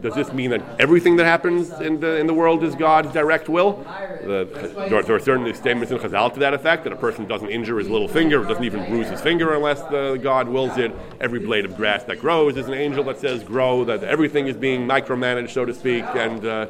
[0.00, 3.48] does this mean that everything that happens in the in the world is God's direct
[3.48, 3.86] will?
[4.22, 4.48] The,
[4.88, 7.48] there, are, there are certainly statements in Chazal to that effect that a person doesn't
[7.48, 10.92] injure his little finger, doesn't even bruise his finger unless the, God wills it.
[11.20, 13.84] Every blade of grass that grows is an angel that says grow.
[13.84, 16.66] That everything is being micromanaged, so to speak, and uh,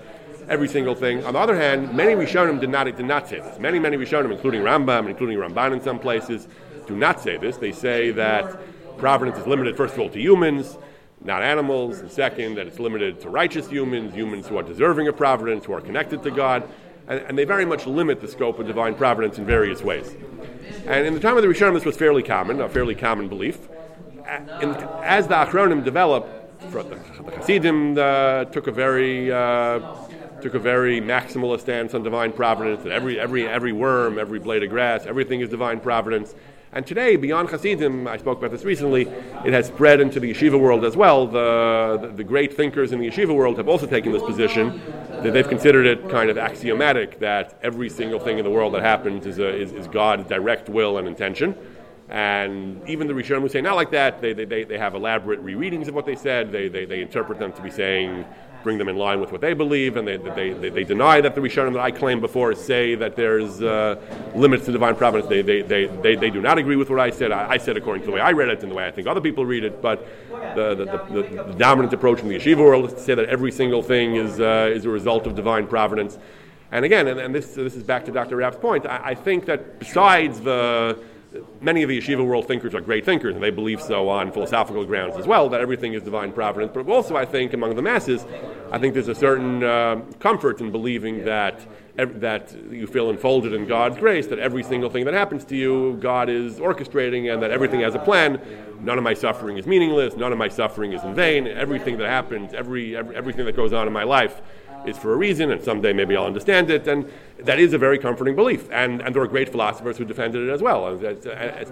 [0.49, 1.25] every single thing.
[1.25, 3.59] On the other hand, many Rishonim did not, did not say this.
[3.59, 6.49] Many, many Rishonim, including Rambam, including Ramban in some places,
[6.87, 7.57] do not say this.
[7.57, 8.59] They say that
[8.99, 10.77] providence is limited, first of all, to humans,
[11.23, 15.17] not animals, and second, that it's limited to righteous humans, humans who are deserving of
[15.17, 16.69] providence, who are connected to God.
[17.09, 20.15] And, and they very much limit the scope of divine providence in various ways.
[20.87, 23.59] And in the time of the Rishonim, this was fairly common, a fairly common belief.
[24.27, 26.29] As the Achronim developed,
[26.71, 29.81] the Hasidim uh, took a very uh,
[30.45, 32.83] took a very maximalist stance on divine providence.
[32.83, 36.35] That every every every worm, every blade of grass, everything is divine providence.
[36.75, 39.03] And today, beyond Hasidim, I spoke about this recently,
[39.45, 41.27] it has spread into the yeshiva world as well.
[41.27, 44.83] The, the, the, great thinkers in the yeshiva world have also taken this position
[45.23, 48.83] that they've considered it kind of axiomatic that every single thing in the world that
[48.83, 51.57] happens is, a, is, is God's direct will and intention.
[52.09, 55.87] And even the Rishonim who say not like that, they, they, they have elaborate rereadings
[55.87, 56.51] of what they said.
[56.51, 58.25] They, they, they interpret them to be saying
[58.65, 61.35] bring them in line with what they believe, and they, they, they, they deny that
[61.35, 64.01] the Rishonim that I claimed before say that there's uh,
[64.35, 65.29] limits to divine providence.
[65.29, 67.31] They, they, they, they, they do not agree with what I said.
[67.31, 69.07] I, I, said according to the way I read it and the way I think
[69.07, 70.09] other people read it, but
[70.57, 73.53] the, the, the, the dominant approach in the yeshiva world is to say that every
[73.53, 76.19] single thing is, uh, is a result of divine providence.
[76.73, 78.37] And again, and, and this, this is back to Dr.
[78.37, 80.99] Rapp's point, I, I think that besides the
[81.61, 84.85] many of the yeshiva world thinkers are great thinkers, and they believe so on philosophical
[84.85, 86.73] grounds as well, that everything is divine providence.
[86.75, 88.25] But also, I think, among the masses,
[88.71, 91.67] I think there's a certain uh, comfort in believing that
[91.97, 95.97] that you feel enfolded in God's grace, that every single thing that happens to you,
[96.01, 98.41] God is orchestrating, and that everything has a plan.
[98.81, 100.17] None of my suffering is meaningless.
[100.17, 101.47] None of my suffering is in vain.
[101.47, 104.43] Everything that happens, every, every everything that goes on in my life
[104.87, 106.89] is for a reason, and someday maybe I'll understand it.
[106.89, 108.69] And that is a very comforting belief.
[108.71, 110.97] And, and there are great philosophers who defended it as well.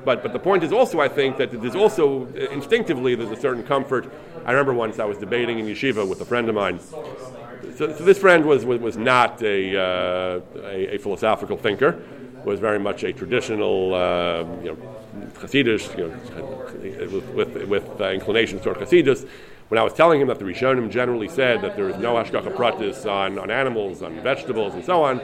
[0.05, 3.63] But, but the point is also, I think, that there's also, instinctively, there's a certain
[3.63, 4.13] comfort.
[4.45, 6.81] I remember once I was debating in yeshiva with a friend of mine.
[6.81, 12.03] So, so this friend was, was, was not a, uh, a, a, philosophical thinker,
[12.45, 14.97] was very much a traditional, uh, you know,
[15.35, 19.27] Hasidish, you know, with, with, with uh, inclinations toward Hasidus
[19.69, 22.55] when I was telling him that the Rishonim generally said that there is no hashgacha
[22.55, 25.19] pratis on, on animals, on vegetables, and so on,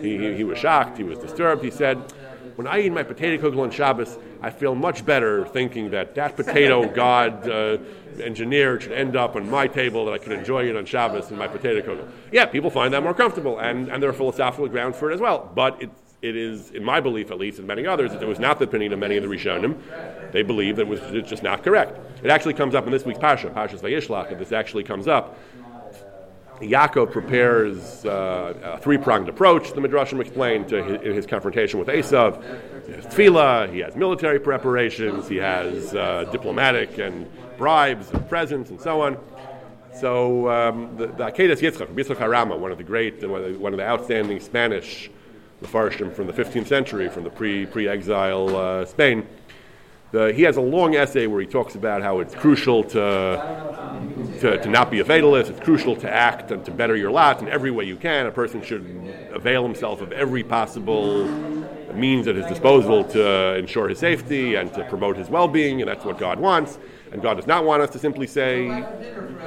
[0.00, 1.62] he, he, he, was shocked, he was disturbed.
[1.62, 1.96] He said,
[2.56, 6.36] When I eat my potato kugel on Shabbos, I feel much better thinking that that
[6.36, 7.78] potato God uh,
[8.20, 11.38] engineered should end up on my table, that I could enjoy it on Shabbos in
[11.38, 12.08] my potato kugel.
[12.32, 15.20] Yeah, people find that more comfortable, and, and there are philosophical grounds for it as
[15.20, 15.50] well.
[15.54, 18.38] But it's it is, in my belief at least, and many others, that it was
[18.38, 20.32] not the opinion of many of the Rishonim.
[20.32, 21.98] They believe that it was just not correct.
[22.22, 25.38] It actually comes up in this week's Pasha, Pasha's Vayishlach, and this actually comes up.
[26.60, 31.88] Yaakov prepares uh, a three-pronged approach, the Midrashim explained, to his, in his confrontation with
[31.88, 32.42] Esav.
[32.86, 38.70] He has tefillah, he has military preparations, he has uh, diplomatic and bribes and presents
[38.70, 39.18] and so on.
[39.94, 43.78] So um, the, the Akedas Yitzchak, Yitzchak Harama, one of the great, and one of
[43.78, 45.10] the outstanding Spanish
[45.60, 49.26] the Farshim from the 15th century, from the pre pre exile uh, Spain.
[50.12, 54.62] The, he has a long essay where he talks about how it's crucial to, to,
[54.62, 57.48] to, not be a fatalist, it's crucial to act and to better your lot in
[57.48, 58.26] every way you can.
[58.26, 58.84] A person should
[59.32, 61.26] avail himself of every possible
[61.96, 65.88] means at his disposal to ensure his safety and to promote his well being, and
[65.88, 66.78] that's what God wants.
[67.12, 68.68] And God does not want us to simply say,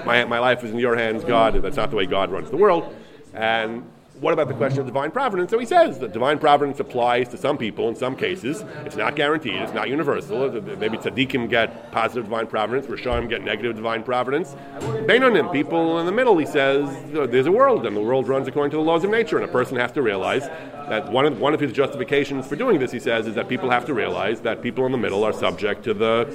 [0.06, 2.50] my, my life is in your hands, God, and that's not the way God runs
[2.50, 2.96] the world.
[3.34, 3.84] And
[4.20, 5.50] what about the question of divine providence?
[5.50, 8.66] So he says that divine providence applies to some people in some cases.
[8.86, 9.56] It's not guaranteed.
[9.56, 10.52] It's not universal.
[10.52, 14.56] Maybe tzaddikim get positive divine providence, Reshaim get negative divine providence.
[14.80, 18.48] Beinonim, people in the middle, he says, oh, there's a world, and the world runs
[18.48, 20.48] according to the laws of nature, and a person has to realize
[20.90, 23.70] that one of, one of his justifications for doing this, he says, is that people
[23.70, 26.26] have to realize that people in the middle are subject to the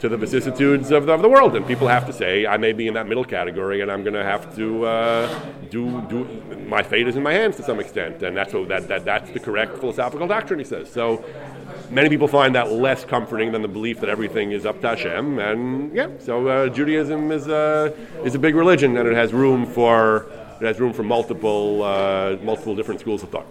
[0.00, 2.72] to the vicissitudes of the, of the world, and people have to say, I may
[2.72, 5.40] be in that middle category, and I'm going to have to uh,
[5.70, 6.24] do do
[6.66, 9.30] my fate is in my hands to some extent, and that's what, that, that that's
[9.30, 10.58] the correct philosophical doctrine.
[10.58, 11.24] He says so.
[11.90, 15.38] Many people find that less comforting than the belief that everything is up to Hashem,
[15.38, 17.94] and yeah, so uh, Judaism is a
[18.24, 20.26] is a big religion, and it has room for
[20.60, 23.46] it has room for multiple uh, multiple different schools of thought.